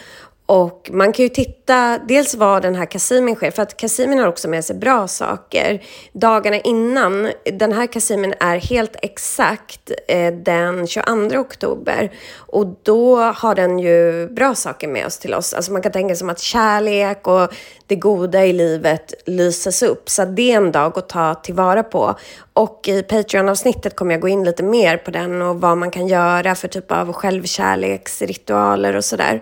Och 0.52 0.90
man 0.94 1.14
kan 1.14 1.24
ju 1.24 1.30
titta 1.30 2.00
dels 2.08 2.36
vad 2.36 2.62
den 2.62 2.76
här 2.76 2.86
Kasimin 2.86 3.36
sker, 3.36 3.52
för 3.52 3.62
att 3.64 3.78
Kasimin 3.78 4.20
har 4.20 4.28
också 4.28 4.48
med 4.50 4.66
sig 4.66 4.76
bra 4.76 5.08
saker. 5.08 5.84
Dagarna 6.14 6.58
innan, 6.58 7.32
den 7.54 7.74
här 7.74 7.88
Kasimin 7.88 8.34
är 8.40 8.58
helt 8.58 8.96
exakt 9.02 9.92
eh, 10.08 10.34
den 10.34 10.88
22 10.88 11.40
oktober 11.40 12.12
och 12.36 12.68
då 12.84 13.20
har 13.20 13.56
den 13.56 13.80
ju 13.80 14.28
bra 14.28 14.56
saker 14.56 14.88
med 14.88 15.06
oss 15.06 15.18
till 15.18 15.34
oss. 15.34 15.54
Alltså 15.54 15.72
man 15.72 15.82
kan 15.82 15.92
tänka 15.92 16.16
sig 16.16 16.20
som 16.20 16.30
att 16.30 16.40
kärlek 16.40 17.28
och 17.28 17.54
det 17.88 17.96
goda 17.96 18.46
i 18.46 18.54
livet 18.54 19.14
lyses 19.26 19.84
upp, 19.84 20.10
så 20.10 20.26
det 20.26 20.52
är 20.52 20.58
en 20.58 20.72
dag 20.72 20.98
att 20.98 21.10
ta 21.10 21.36
tillvara 21.36 21.84
på. 21.84 22.16
Och 22.54 22.88
i 22.88 23.04
Patreon-avsnittet 23.04 23.96
kommer 23.96 24.12
jag 24.12 24.22
gå 24.22 24.28
in 24.28 24.44
lite 24.44 24.64
mer 24.64 24.98
på 24.98 25.12
den 25.12 25.42
och 25.42 25.62
vad 25.62 25.78
man 25.78 25.92
kan 25.92 26.08
göra 26.08 26.56
för 26.56 26.68
typ 26.68 26.92
av 26.92 27.14
självkärleksritualer 27.14 28.96
och 28.96 29.06
sådär. 29.06 29.42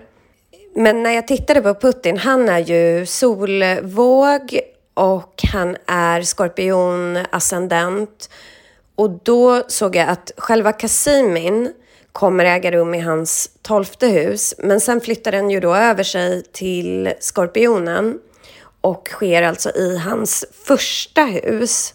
Men 0.76 1.04
när 1.04 1.12
jag 1.12 1.28
tittade 1.28 1.62
på 1.62 1.74
Putin, 1.74 2.18
han 2.18 2.50
är 2.50 2.60
ju 2.60 3.06
solvåg 3.06 4.60
och 4.94 5.44
han 5.54 5.78
är 5.88 6.22
skorpion 6.22 7.18
ascendent. 7.32 8.30
Och 8.96 9.10
då 9.24 9.64
såg 9.68 9.96
jag 9.96 10.10
att 10.10 10.32
själva 10.38 10.72
Kasimin 10.72 11.74
kommer 12.12 12.46
äga 12.46 12.72
rum 12.72 12.96
i 12.96 13.00
hans 13.00 13.50
tolfte 13.62 14.08
hus. 14.08 14.56
Men 14.58 14.80
sen 14.80 15.02
flyttar 15.02 15.32
den 15.32 15.50
ju 15.50 15.60
då 15.60 15.76
över 15.76 16.04
sig 16.04 16.44
till 16.44 17.14
skorpionen 17.20 18.20
och 18.82 19.10
sker 19.12 19.42
alltså 19.42 19.70
i 19.70 19.98
hans 19.98 20.46
första 20.66 21.24
hus. 21.24 21.94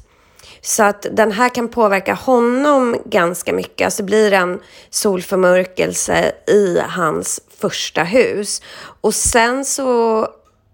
Så 0.60 0.82
att 0.82 1.06
den 1.12 1.32
här 1.32 1.48
kan 1.48 1.68
påverka 1.68 2.14
honom 2.14 2.96
ganska 3.04 3.52
mycket. 3.52 3.84
Alltså 3.84 4.02
det 4.02 4.06
blir 4.06 4.32
en 4.32 4.60
solförmörkelse 4.90 6.32
i 6.46 6.78
hans 6.88 7.40
första 7.64 8.02
hus. 8.02 8.62
Och 9.00 9.14
sen 9.14 9.64
så 9.64 10.28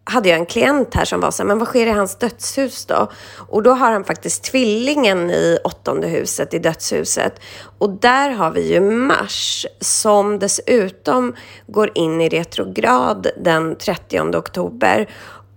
hade 0.04 0.28
jag 0.28 0.38
en 0.38 0.46
klient 0.46 0.94
här 0.94 1.04
som 1.04 1.20
var 1.20 1.30
så 1.30 1.42
här, 1.42 1.48
men 1.48 1.58
vad 1.58 1.68
sker 1.68 1.86
i 1.86 1.90
hans 1.90 2.16
dödshus 2.16 2.86
då? 2.86 3.10
Och 3.48 3.62
då 3.62 3.70
har 3.70 3.90
han 3.90 4.04
faktiskt 4.04 4.44
tvillingen 4.44 5.30
i 5.30 5.58
åttonde 5.64 6.08
huset, 6.08 6.54
i 6.54 6.58
dödshuset. 6.58 7.40
Och 7.78 7.90
där 7.90 8.30
har 8.30 8.50
vi 8.50 8.72
ju 8.72 8.80
Mars 8.80 9.66
som 9.80 10.38
dessutom 10.38 11.34
går 11.66 11.90
in 11.94 12.20
i 12.20 12.28
retrograd 12.28 13.26
den 13.40 13.76
30 13.76 14.20
oktober. 14.20 15.08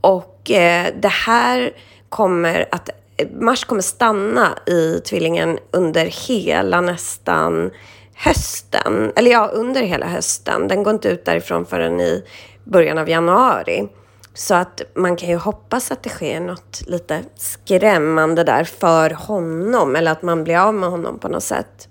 Och 0.02 0.52
eh, 0.52 0.93
det 1.02 1.13
här 1.26 1.72
kommer 2.10 2.65
att 2.72 2.89
eh, 3.17 3.28
Mars 3.39 3.65
kommer 3.65 3.82
stanna 3.82 4.58
i 4.67 5.00
tvillingen 5.00 5.60
under 5.72 6.06
hela 6.28 6.82
nästan 6.82 7.72
hösten. 8.15 9.12
Eller 9.15 9.32
ja, 9.32 9.49
under 9.54 9.82
hela 9.82 10.06
hösten. 10.06 10.67
Den 10.67 10.84
går 10.84 10.93
inte 10.93 11.10
ut 11.10 11.26
därifrån 11.26 11.65
förrän 11.65 12.02
i 12.02 12.23
början 12.63 12.97
av 12.97 13.10
januari. 13.10 13.88
Så 14.34 14.56
att 14.56 14.82
man 14.95 15.15
kan 15.15 15.30
ju 15.30 15.36
hoppas 15.36 15.91
att 15.91 16.04
det 16.04 16.10
sker 16.10 16.39
något 16.39 16.82
lite 16.88 17.23
skrämmande 17.36 18.43
där 18.43 18.63
för 18.63 19.10
honom. 19.10 19.95
Eller 19.95 20.12
att 20.12 20.21
man 20.21 20.43
blir 20.43 20.58
av 20.58 20.73
med 20.73 20.89
honom 20.89 21.19
på 21.19 21.28
något 21.28 21.43
sätt. 21.43 21.88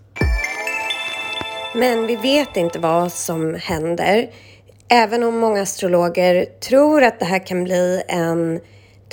Men 1.74 2.06
vi 2.06 2.16
vet 2.16 2.56
inte 2.56 2.78
vad 2.78 3.12
som 3.12 3.54
händer. 3.54 4.30
Även 4.88 5.22
om 5.22 5.38
många 5.38 5.62
astrologer 5.62 6.44
tror 6.44 7.02
att 7.02 7.20
det 7.20 7.24
här 7.24 7.46
kan 7.46 7.64
bli 7.64 8.02
en 8.08 8.60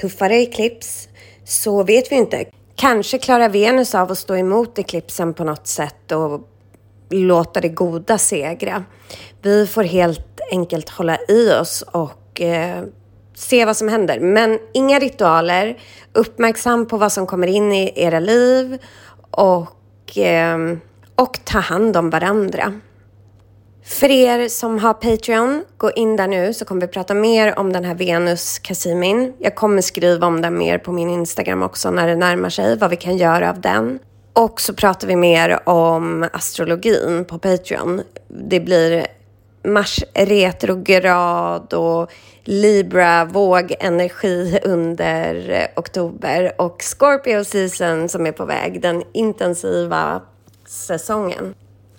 tuffare 0.01 0.35
eklips 0.35 1.09
så 1.43 1.83
vet 1.83 2.11
vi 2.11 2.15
inte. 2.15 2.45
Kanske 2.75 3.17
klarar 3.17 3.49
Venus 3.49 3.95
av 3.95 4.11
att 4.11 4.17
stå 4.17 4.35
emot 4.35 4.79
eklipsen 4.79 5.33
på 5.33 5.43
något 5.43 5.67
sätt 5.67 6.11
och 6.11 6.48
låta 7.09 7.61
det 7.61 7.69
goda 7.69 8.17
segra. 8.17 8.83
Vi 9.41 9.67
får 9.67 9.83
helt 9.83 10.39
enkelt 10.51 10.89
hålla 10.89 11.17
i 11.27 11.51
oss 11.61 11.81
och 11.81 12.41
eh, 12.41 12.83
se 13.35 13.65
vad 13.65 13.77
som 13.77 13.87
händer. 13.87 14.19
Men 14.19 14.59
inga 14.73 14.99
ritualer. 14.99 15.77
Uppmärksam 16.13 16.87
på 16.87 16.97
vad 16.97 17.11
som 17.11 17.27
kommer 17.27 17.47
in 17.47 17.73
i 17.73 17.93
era 17.95 18.19
liv 18.19 18.77
och, 19.31 20.17
eh, 20.17 20.57
och 21.15 21.39
ta 21.45 21.59
hand 21.59 21.97
om 21.97 22.09
varandra. 22.09 22.73
För 23.89 24.11
er 24.11 24.47
som 24.47 24.79
har 24.79 24.93
Patreon, 24.93 25.63
gå 25.77 25.91
in 25.91 26.15
där 26.15 26.27
nu 26.27 26.53
så 26.53 26.65
kommer 26.65 26.81
vi 26.81 26.87
prata 26.87 27.13
mer 27.13 27.59
om 27.59 27.73
den 27.73 27.83
här 27.83 27.95
Venus 27.95 28.59
Kasimin. 28.59 29.33
Jag 29.39 29.55
kommer 29.55 29.81
skriva 29.81 30.27
om 30.27 30.41
den 30.41 30.57
mer 30.57 30.77
på 30.77 30.91
min 30.91 31.09
Instagram 31.09 31.63
också 31.63 31.91
när 31.91 32.07
det 32.07 32.15
närmar 32.15 32.49
sig, 32.49 32.77
vad 32.77 32.89
vi 32.89 32.95
kan 32.95 33.17
göra 33.17 33.49
av 33.49 33.61
den. 33.61 33.99
Och 34.39 34.62
så 34.62 34.73
pratar 34.73 35.08
vi 35.08 35.15
mer 35.15 35.69
om 35.69 36.30
astrologin 36.34 37.25
på 37.25 37.39
Patreon. 37.39 38.02
Det 38.28 38.60
blir 38.60 39.08
Mars 39.63 40.04
retrograd 40.13 41.73
och 41.73 42.12
Libra 42.43 43.25
vågenergi 43.25 44.60
under 44.63 45.67
oktober 45.75 46.52
och 46.58 46.84
Scorpio 46.84 47.43
season 47.43 48.10
som 48.10 48.25
är 48.25 48.32
på 48.32 48.45
väg, 48.45 48.82
den 48.82 49.04
intensiva 49.13 50.21
säsongen. 50.67 51.56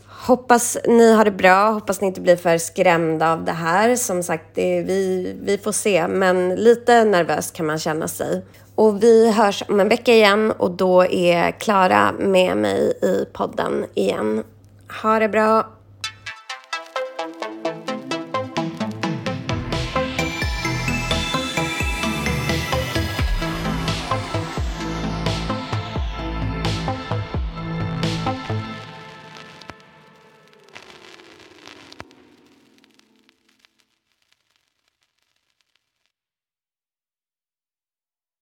Hoppas 0.07 0.79
ni 0.87 1.13
har 1.13 1.25
det 1.25 1.31
bra, 1.31 1.71
hoppas 1.71 2.01
ni 2.01 2.07
inte 2.07 2.21
blir 2.21 2.37
för 2.37 2.59
skrämda 2.59 3.33
av 3.33 3.45
det 3.45 3.53
här. 3.53 3.97
Som 3.97 4.23
sagt, 4.23 4.45
det, 4.55 4.83
vi, 4.83 5.37
vi 5.43 5.59
får 5.59 5.73
se, 5.73 6.09
men 6.09 6.55
lite 6.55 7.05
nervös 7.05 7.51
kan 7.51 7.67
man 7.67 7.79
känna 7.79 8.09
sig. 8.09 8.43
Och 8.81 9.03
vi 9.03 9.31
hörs 9.33 9.63
om 9.69 9.81
en 9.81 9.89
vecka 9.89 10.13
igen 10.13 10.53
och 10.53 10.71
då 10.71 11.05
är 11.05 11.51
Klara 11.51 12.13
med 12.13 12.57
mig 12.57 12.93
i 13.03 13.25
podden 13.33 13.87
igen. 13.95 14.45
Ha 15.03 15.19
det 15.19 15.29
bra! 15.29 15.80